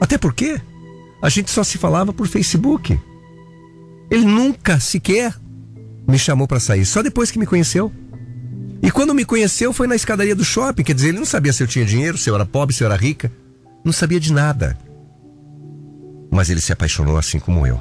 Até 0.00 0.16
porque 0.16 0.58
a 1.20 1.28
gente 1.28 1.50
só 1.50 1.62
se 1.62 1.76
falava 1.76 2.10
por 2.10 2.26
Facebook. 2.26 2.98
Ele 4.10 4.24
nunca 4.24 4.80
sequer 4.80 5.38
me 6.08 6.18
chamou 6.18 6.48
para 6.48 6.58
sair, 6.58 6.86
só 6.86 7.02
depois 7.02 7.30
que 7.30 7.38
me 7.38 7.44
conheceu. 7.44 7.92
E 8.82 8.90
quando 8.90 9.14
me 9.14 9.24
conheceu 9.24 9.72
foi 9.72 9.86
na 9.86 9.94
escadaria 9.94 10.34
do 10.34 10.44
shopping, 10.44 10.82
quer 10.82 10.94
dizer, 10.94 11.10
ele 11.10 11.18
não 11.18 11.24
sabia 11.24 11.52
se 11.52 11.62
eu 11.62 11.68
tinha 11.68 11.84
dinheiro, 11.84 12.18
se 12.18 12.28
eu 12.28 12.34
era 12.34 12.44
pobre, 12.44 12.74
se 12.74 12.82
eu 12.82 12.86
era 12.86 12.96
rica. 12.96 13.30
Não 13.84 13.92
sabia 13.92 14.18
de 14.18 14.32
nada. 14.32 14.76
Mas 16.32 16.50
ele 16.50 16.60
se 16.60 16.72
apaixonou 16.72 17.16
assim 17.16 17.38
como 17.38 17.64
eu. 17.64 17.80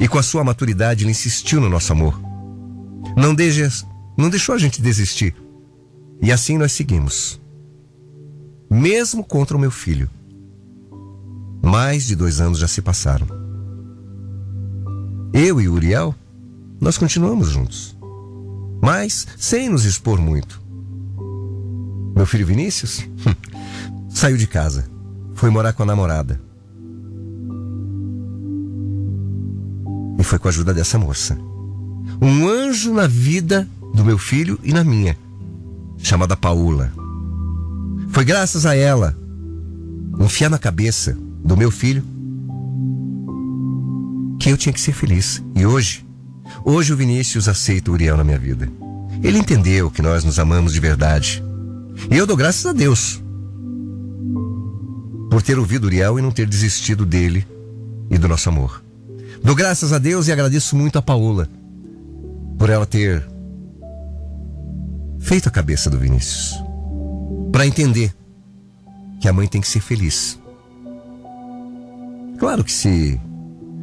E 0.00 0.08
com 0.08 0.18
a 0.18 0.22
sua 0.22 0.42
maturidade, 0.42 1.04
ele 1.04 1.10
insistiu 1.10 1.60
no 1.60 1.68
nosso 1.68 1.92
amor. 1.92 2.18
Não, 3.14 3.34
não 4.16 4.30
deixou 4.30 4.54
a 4.54 4.58
gente 4.58 4.80
desistir. 4.80 5.34
E 6.22 6.32
assim 6.32 6.56
nós 6.56 6.72
seguimos. 6.72 7.38
Mesmo 8.70 9.22
contra 9.22 9.54
o 9.54 9.60
meu 9.60 9.70
filho. 9.70 10.08
Mais 11.62 12.06
de 12.06 12.16
dois 12.16 12.40
anos 12.40 12.58
já 12.58 12.66
se 12.66 12.80
passaram. 12.80 13.26
Eu 15.34 15.60
e 15.60 15.68
Uriel, 15.68 16.14
nós 16.80 16.96
continuamos 16.96 17.50
juntos 17.50 18.01
mas 18.82 19.28
sem 19.38 19.68
nos 19.68 19.84
expor 19.84 20.20
muito. 20.20 20.60
Meu 22.16 22.26
filho 22.26 22.44
Vinícius 22.44 23.06
saiu 24.10 24.36
de 24.36 24.48
casa, 24.48 24.90
foi 25.34 25.50
morar 25.50 25.72
com 25.72 25.84
a 25.84 25.86
namorada. 25.86 26.40
E 30.18 30.24
foi 30.24 30.38
com 30.38 30.48
a 30.48 30.50
ajuda 30.50 30.74
dessa 30.74 30.98
moça. 30.98 31.38
Um 32.20 32.48
anjo 32.48 32.92
na 32.92 33.06
vida 33.06 33.68
do 33.94 34.04
meu 34.04 34.18
filho 34.18 34.58
e 34.64 34.72
na 34.72 34.82
minha, 34.82 35.16
chamada 35.98 36.36
Paula. 36.36 36.92
Foi 38.10 38.24
graças 38.24 38.66
a 38.66 38.74
ela, 38.74 39.16
enfiar 40.20 40.50
na 40.50 40.58
cabeça 40.58 41.16
do 41.44 41.56
meu 41.56 41.70
filho, 41.70 42.04
que 44.38 44.50
eu 44.50 44.56
tinha 44.56 44.72
que 44.72 44.80
ser 44.80 44.92
feliz. 44.92 45.42
E 45.54 45.64
hoje, 45.64 46.04
Hoje 46.64 46.92
o 46.92 46.96
Vinícius 46.96 47.48
aceita 47.48 47.90
o 47.90 47.94
Uriel 47.94 48.16
na 48.16 48.24
minha 48.24 48.38
vida. 48.38 48.68
Ele 49.22 49.38
entendeu 49.38 49.90
que 49.90 50.00
nós 50.00 50.22
nos 50.24 50.38
amamos 50.38 50.72
de 50.72 50.80
verdade. 50.80 51.42
E 52.10 52.16
eu 52.16 52.26
dou 52.26 52.36
graças 52.36 52.66
a 52.66 52.72
Deus 52.72 53.22
por 55.30 55.42
ter 55.42 55.58
ouvido 55.58 55.84
Uriel 55.84 56.18
e 56.18 56.22
não 56.22 56.30
ter 56.30 56.46
desistido 56.46 57.04
dele 57.04 57.46
e 58.10 58.18
do 58.18 58.28
nosso 58.28 58.48
amor. 58.48 58.82
Dou 59.42 59.54
graças 59.54 59.92
a 59.92 59.98
Deus 59.98 60.28
e 60.28 60.32
agradeço 60.32 60.76
muito 60.76 60.98
a 60.98 61.02
Paola 61.02 61.48
por 62.58 62.70
ela 62.70 62.86
ter 62.86 63.26
feito 65.18 65.48
a 65.48 65.52
cabeça 65.52 65.90
do 65.90 65.98
Vinícius 65.98 66.62
para 67.50 67.66
entender 67.66 68.14
que 69.20 69.28
a 69.28 69.32
mãe 69.32 69.48
tem 69.48 69.60
que 69.60 69.68
ser 69.68 69.80
feliz. 69.80 70.38
Claro 72.38 72.62
que 72.62 72.72
se 72.72 73.20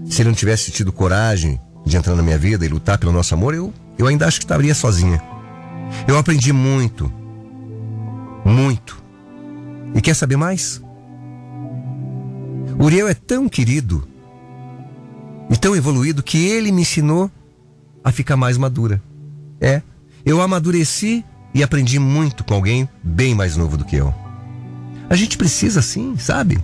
se 0.09 0.21
ele 0.21 0.29
não 0.29 0.35
tivesse 0.35 0.71
tido 0.71 0.91
coragem 0.91 1.59
de 1.89 1.97
entrar 1.97 2.15
na 2.15 2.23
minha 2.23 2.37
vida 2.37 2.65
e 2.65 2.69
lutar 2.69 2.97
pelo 2.97 3.11
nosso 3.11 3.33
amor, 3.33 3.53
eu, 3.53 3.73
eu 3.97 4.07
ainda 4.07 4.27
acho 4.27 4.39
que 4.39 4.45
estaria 4.45 4.73
sozinha. 4.73 5.21
Eu 6.07 6.17
aprendi 6.17 6.53
muito. 6.53 7.11
Muito. 8.45 9.01
E 9.93 10.01
quer 10.01 10.13
saber 10.13 10.37
mais? 10.37 10.81
Uriel 12.79 13.07
é 13.07 13.13
tão 13.13 13.49
querido 13.49 14.07
e 15.49 15.57
tão 15.57 15.75
evoluído 15.75 16.23
que 16.23 16.37
ele 16.47 16.71
me 16.71 16.83
ensinou 16.83 17.29
a 18.03 18.11
ficar 18.11 18.37
mais 18.37 18.57
madura. 18.57 19.01
É, 19.59 19.81
eu 20.25 20.41
amadureci 20.41 21.25
e 21.53 21.63
aprendi 21.63 21.99
muito 21.99 22.43
com 22.43 22.53
alguém 22.53 22.87
bem 23.03 23.33
mais 23.35 23.57
novo 23.57 23.75
do 23.75 23.83
que 23.83 23.95
eu. 23.95 24.13
A 25.09 25.15
gente 25.15 25.37
precisa, 25.37 25.81
sim, 25.81 26.15
sabe? 26.17 26.63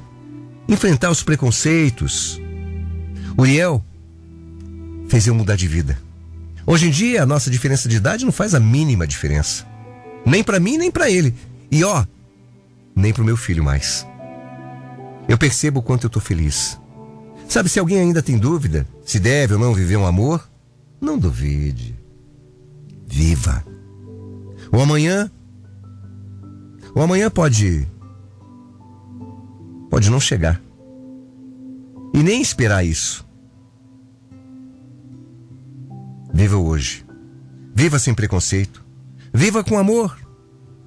Enfrentar 0.70 1.10
os 1.10 1.24
preconceitos. 1.24 2.40
Uriel 3.38 3.84
fez 5.08 5.28
eu 5.28 5.36
mudar 5.36 5.56
de 5.56 5.68
vida. 5.68 5.98
Hoje 6.66 6.88
em 6.88 6.92
dia, 6.92 7.24
a 7.24 7.26
nossa 7.26 7.50
diferença 7.50 7.88
de 7.88 7.98
idade 7.98 8.26
não 8.26 8.32
faz 8.32 8.56
a 8.56 8.60
mínima 8.60 9.06
diferença. 9.06 9.66
Nem 10.26 10.44
para 10.44 10.60
mim, 10.60 10.78
nem 10.78 10.90
para 10.90 11.10
ele. 11.10 11.34
E 11.72 11.84
ó, 11.84 12.06
nem 12.96 13.14
pro 13.14 13.24
meu 13.24 13.38
filho 13.38 13.64
mais. 13.64 14.06
Eu 15.28 15.38
percebo 15.38 15.80
o 15.80 15.84
quanto 15.84 16.06
eu 16.06 16.10
tô 16.10 16.20
feliz. 16.20 16.80
Sabe, 17.48 17.70
se 17.70 17.80
alguém 17.80 18.00
ainda 18.00 18.22
tem 18.22 18.38
dúvida 18.38 18.88
se 19.06 19.20
deve 19.20 19.54
ou 19.54 19.60
não 19.60 19.74
viver 19.74 19.98
um 19.98 20.06
amor, 20.06 20.48
não 21.00 21.18
duvide. 21.18 21.96
Viva. 23.08 23.64
O 24.72 24.80
amanhã. 24.80 25.30
O 26.96 27.02
amanhã 27.02 27.30
pode. 27.30 27.88
Pode 29.90 30.10
não 30.10 30.20
chegar. 30.20 30.62
E 32.14 32.24
nem 32.24 32.42
esperar 32.42 32.84
isso. 32.84 33.25
Viva 36.36 36.58
hoje. 36.58 37.06
Viva 37.74 37.98
sem 37.98 38.14
preconceito. 38.14 38.84
Viva 39.34 39.64
com 39.64 39.78
amor. 39.78 40.20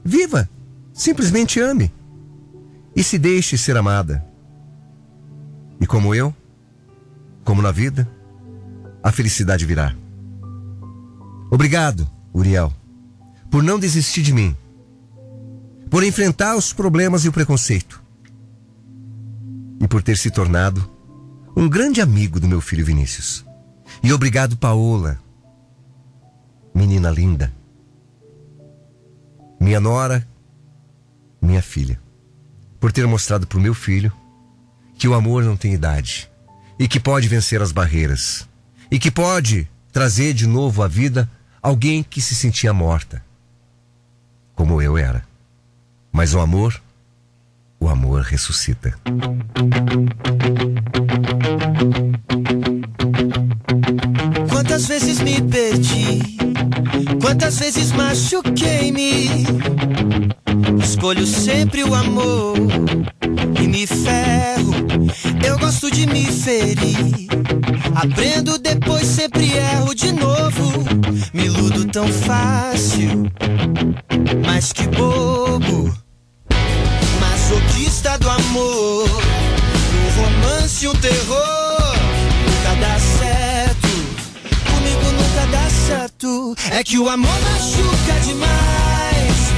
Viva. 0.04 0.46
Simplesmente 0.92 1.58
ame. 1.58 1.90
E 2.94 3.02
se 3.02 3.18
deixe 3.18 3.56
ser 3.56 3.74
amada. 3.74 4.22
E 5.80 5.86
como 5.86 6.14
eu, 6.14 6.34
como 7.44 7.62
na 7.62 7.72
vida, 7.72 8.06
a 9.02 9.10
felicidade 9.10 9.64
virá. 9.64 9.94
Obrigado, 11.50 12.06
Uriel, 12.34 12.70
por 13.50 13.62
não 13.62 13.78
desistir 13.78 14.20
de 14.20 14.34
mim, 14.34 14.54
por 15.88 16.04
enfrentar 16.04 16.56
os 16.56 16.74
problemas 16.74 17.24
e 17.24 17.28
o 17.28 17.32
preconceito, 17.32 18.02
e 19.80 19.88
por 19.88 20.02
ter 20.02 20.18
se 20.18 20.30
tornado 20.30 20.90
um 21.56 21.66
grande 21.66 22.02
amigo 22.02 22.38
do 22.38 22.46
meu 22.46 22.60
filho 22.60 22.84
Vinícius. 22.84 23.46
E 24.02 24.12
obrigado, 24.12 24.54
Paola, 24.56 25.18
menina 26.78 27.10
linda, 27.10 27.52
minha 29.58 29.80
nora, 29.80 30.24
minha 31.42 31.60
filha, 31.60 32.00
por 32.78 32.92
ter 32.92 33.04
mostrado 33.04 33.48
para 33.48 33.58
o 33.58 33.60
meu 33.60 33.74
filho 33.74 34.12
que 34.96 35.08
o 35.08 35.14
amor 35.14 35.42
não 35.42 35.56
tem 35.56 35.74
idade 35.74 36.30
e 36.78 36.86
que 36.86 37.00
pode 37.00 37.26
vencer 37.26 37.60
as 37.60 37.72
barreiras 37.72 38.48
e 38.92 38.96
que 38.96 39.10
pode 39.10 39.68
trazer 39.92 40.32
de 40.32 40.46
novo 40.46 40.80
à 40.80 40.86
vida 40.86 41.28
alguém 41.60 42.00
que 42.00 42.20
se 42.20 42.36
sentia 42.36 42.72
morta, 42.72 43.24
como 44.54 44.80
eu 44.80 44.96
era. 44.96 45.26
Mas 46.12 46.32
o 46.32 46.38
amor, 46.38 46.80
o 47.80 47.88
amor 47.88 48.22
ressuscita. 48.22 48.96
Quantas 54.78 54.86
vezes 54.86 55.20
me 55.22 55.42
perdi, 55.42 56.20
quantas 57.20 57.58
vezes 57.58 57.90
machuquei-me. 57.90 59.28
Escolho 60.80 61.26
sempre 61.26 61.82
o 61.82 61.92
amor 61.96 62.54
e 63.60 63.66
me 63.66 63.88
ferro. 63.88 64.72
Eu 65.44 65.58
gosto 65.58 65.90
de 65.90 66.06
me 66.06 66.24
ferir. 66.26 67.26
Aprendo 67.96 68.56
depois, 68.56 69.04
sempre 69.04 69.50
erro 69.52 69.92
de 69.96 70.12
novo. 70.12 70.84
Me 71.34 71.46
iludo 71.46 71.84
tão 71.86 72.06
fácil, 72.06 73.28
mas 74.46 74.72
que 74.72 74.86
bobo. 74.86 75.92
Masoquista 77.20 78.16
do 78.16 78.30
amor, 78.30 79.10
um 79.10 80.22
romance, 80.22 80.86
um 80.86 80.94
terror. 80.94 81.67
É 86.70 86.84
que 86.84 86.98
o 86.98 87.08
amor 87.08 87.40
machuca 87.40 88.20
demais. 88.22 89.52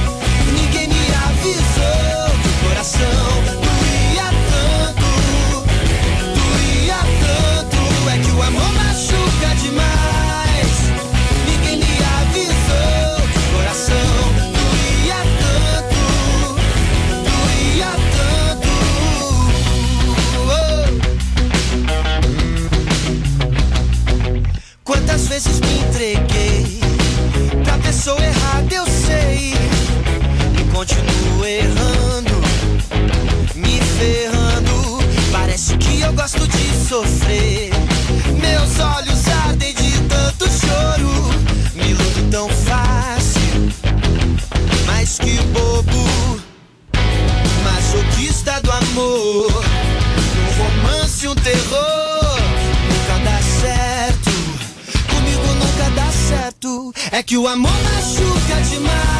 Ninguém 0.55 0.87
me 0.87 1.05
avisou 1.27 2.31
que 2.41 2.47
o 2.47 2.53
coração 2.69 3.43
doía 3.67 4.29
tanto, 4.51 5.09
doía 6.39 7.01
tanto. 7.25 7.81
É 8.09 8.15
que 8.19 8.31
o 8.31 8.41
amor 8.41 8.71
machuca 8.73 9.49
demais. 9.61 10.73
Ninguém 11.45 11.77
me 11.77 11.95
avisou 12.19 13.15
que 13.31 13.39
o 13.39 13.47
coração 13.53 14.13
doía 14.57 15.21
tanto, 15.43 16.01
doía 17.27 17.91
tanto. 18.17 18.71
Oh. 20.47 20.89
Quantas 24.85 25.21
vezes 25.27 25.59
me 25.59 25.73
entreguei 25.79 26.50
pessoa 28.01 28.19
errada, 28.19 28.73
eu 28.73 28.85
sei. 28.87 29.53
E 30.59 30.73
continuo 30.73 31.45
errando, 31.45 32.33
me 33.53 33.79
ferrando. 33.79 34.99
Parece 35.31 35.77
que 35.77 36.01
eu 36.01 36.11
gosto 36.13 36.47
de 36.47 36.87
sofrer. 36.87 37.69
Meus 38.41 38.79
olhos 38.79 39.20
É 57.21 57.23
que 57.23 57.37
o 57.37 57.47
amor 57.47 57.71
machuca 57.83 58.61
demais. 58.63 59.10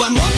Oh, 0.00 0.37